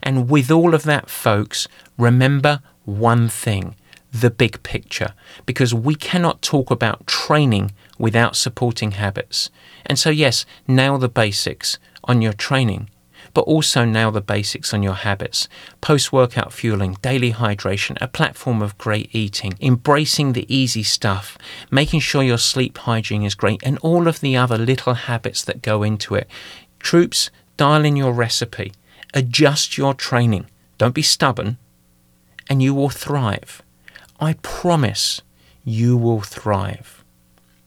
And 0.03 0.29
with 0.29 0.51
all 0.51 0.75
of 0.75 0.85
that, 0.85 1.11
folks, 1.11 1.69
remember 1.97 2.61
one 2.85 3.29
thing 3.29 3.77
the 4.13 4.31
big 4.31 4.63
picture, 4.63 5.15
because 5.47 5.73
we 5.73 5.95
cannot 5.95 6.43
talk 6.43 6.71
about 6.71 7.07
training 7.07 7.73
without 7.99 8.37
supporting 8.37 8.93
habits. 8.93 9.51
And 9.87 9.99
so, 9.99 10.11
yes, 10.11 10.45
nail 10.67 10.99
the 10.99 11.09
basics 11.09 11.79
on 12.05 12.21
your 12.21 12.33
training, 12.33 12.91
but 13.35 13.43
also 13.43 13.85
nail 13.85 14.11
the 14.11 14.21
basics 14.21 14.75
on 14.75 14.83
your 14.83 14.95
habits. 14.95 15.49
Post 15.81 16.13
workout 16.13 16.53
fueling, 16.53 16.97
daily 17.03 17.33
hydration, 17.33 17.97
a 18.01 18.09
platform 18.09 18.63
of 18.63 18.79
great 18.79 19.15
eating, 19.15 19.55
embracing 19.61 20.33
the 20.33 20.53
easy 20.53 20.83
stuff, 20.83 21.39
making 21.71 22.01
sure 22.01 22.23
your 22.23 22.39
sleep 22.39 22.79
hygiene 22.79 23.23
is 23.23 23.35
great, 23.37 23.63
and 23.63 23.79
all 23.79 24.09
of 24.09 24.21
the 24.21 24.37
other 24.37 24.59
little 24.59 24.95
habits 24.95 25.45
that 25.45 25.63
go 25.63 25.83
into 25.85 26.17
it. 26.17 26.29
Troops, 26.81 27.31
dial 27.57 27.85
in 27.85 27.95
your 27.95 28.13
recipe 28.13 28.73
adjust 29.15 29.77
your 29.77 29.95
training. 29.95 30.47
Don't 30.79 30.95
be 30.95 31.03
stubborn, 31.03 31.59
and 32.49 32.63
you 32.63 32.75
will 32.75 32.91
thrive. 32.91 33.63
I 34.19 34.35
promise 34.35 35.23
you 35.65 35.97
will 35.97 36.21
thrive. 36.21 37.05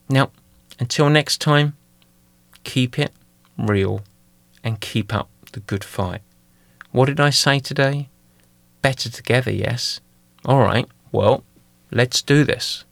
Now, 0.09 0.31
until 0.79 1.09
next 1.09 1.39
time, 1.39 1.75
keep 2.63 2.97
it 2.97 3.11
real 3.57 4.03
and 4.63 4.79
keep 4.79 5.13
up 5.13 5.29
the 5.51 5.59
good 5.61 5.83
fight. 5.83 6.21
What 6.91 7.05
did 7.05 7.19
I 7.19 7.29
say 7.29 7.59
today? 7.59 8.09
Better 8.81 9.09
together, 9.09 9.51
yes? 9.51 9.99
All 10.45 10.59
right, 10.59 10.87
well, 11.11 11.43
let's 11.91 12.21
do 12.21 12.43
this. 12.43 12.85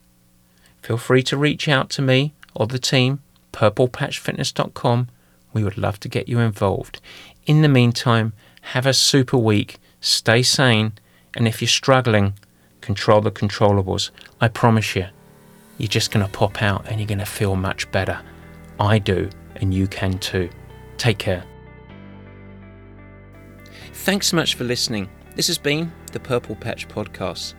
Feel 0.82 0.98
free 0.98 1.24
to 1.24 1.38
reach 1.38 1.68
out 1.68 1.90
to 1.92 2.02
me 2.02 2.34
or 2.56 2.68
the 2.68 2.80
team, 2.80 3.20
purplepatchfitness.com. 3.54 5.10
We 5.54 5.64
would 5.64 5.78
love 5.78 6.00
to 6.00 6.10
get 6.10 6.30
you 6.30 6.40
involved. 6.40 7.02
In 7.46 7.62
the 7.62 7.70
meantime, 7.70 8.34
have 8.62 8.86
a 8.86 8.94
super 8.94 9.38
week, 9.38 9.80
stay 10.00 10.44
sane, 10.44 10.94
and 11.36 11.48
if 11.48 11.62
you're 11.62 11.68
struggling, 11.68 12.34
control 12.82 13.22
the 13.22 13.32
controllables. 13.32 14.12
I 14.40 14.48
promise 14.48 14.96
you, 14.96 15.08
you're 15.78 15.88
just 15.88 16.12
going 16.12 16.26
to 16.26 16.32
pop 16.32 16.62
out 16.62 16.86
and 16.88 17.00
you're 17.00 17.08
going 17.08 17.20
to 17.20 17.26
feel 17.26 17.56
much 17.56 17.92
better. 17.92 18.22
I 18.80 19.00
do, 19.00 19.30
and 19.56 19.74
you 19.74 19.88
can 19.88 20.20
too. 20.20 20.50
Take 20.98 21.18
care. 21.18 21.44
Thanks 23.94 24.28
so 24.28 24.36
much 24.36 24.56
for 24.56 24.64
listening. 24.64 25.10
This 25.36 25.48
has 25.48 25.58
been 25.58 25.92
the 26.12 26.20
Purple 26.20 26.56
Patch 26.56 26.88
Podcast. 26.88 27.54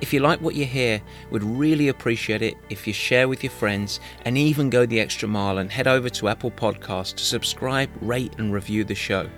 If 0.00 0.12
you 0.12 0.20
like 0.20 0.40
what 0.40 0.54
you 0.54 0.64
hear, 0.64 1.02
we'd 1.30 1.42
really 1.42 1.88
appreciate 1.88 2.40
it 2.40 2.56
if 2.70 2.86
you 2.86 2.92
share 2.92 3.28
with 3.28 3.42
your 3.42 3.50
friends 3.50 3.98
and 4.24 4.38
even 4.38 4.70
go 4.70 4.86
the 4.86 5.00
extra 5.00 5.28
mile 5.28 5.58
and 5.58 5.70
head 5.70 5.88
over 5.88 6.08
to 6.10 6.28
Apple 6.28 6.52
Podcasts 6.52 7.16
to 7.16 7.24
subscribe, 7.24 7.90
rate, 8.00 8.34
and 8.38 8.52
review 8.52 8.84
the 8.84 8.94
show. 8.94 9.28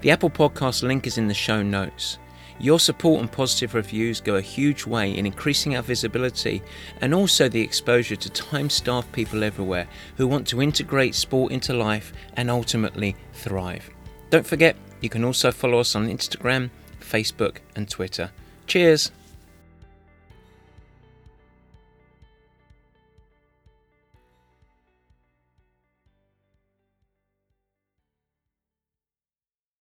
The 0.00 0.10
Apple 0.10 0.30
Podcast 0.30 0.82
link 0.82 1.06
is 1.06 1.16
in 1.16 1.28
the 1.28 1.34
show 1.34 1.62
notes. 1.62 2.18
Your 2.58 2.78
support 2.78 3.20
and 3.20 3.30
positive 3.30 3.74
reviews 3.74 4.20
go 4.20 4.36
a 4.36 4.40
huge 4.40 4.86
way 4.86 5.16
in 5.16 5.26
increasing 5.26 5.76
our 5.76 5.82
visibility 5.82 6.62
and 7.00 7.14
also 7.14 7.48
the 7.48 7.60
exposure 7.60 8.16
to 8.16 8.30
time 8.30 8.70
starved 8.70 9.10
people 9.12 9.42
everywhere 9.42 9.88
who 10.16 10.26
want 10.26 10.46
to 10.48 10.62
integrate 10.62 11.14
sport 11.14 11.52
into 11.52 11.72
life 11.72 12.12
and 12.36 12.50
ultimately 12.50 13.16
thrive. 13.32 13.90
Don't 14.30 14.46
forget, 14.46 14.76
you 15.00 15.08
can 15.08 15.24
also 15.24 15.50
follow 15.52 15.78
us 15.78 15.94
on 15.94 16.08
Instagram, 16.08 16.70
Facebook, 17.00 17.58
and 17.76 17.88
Twitter. 17.88 18.30
Cheers! 18.66 19.10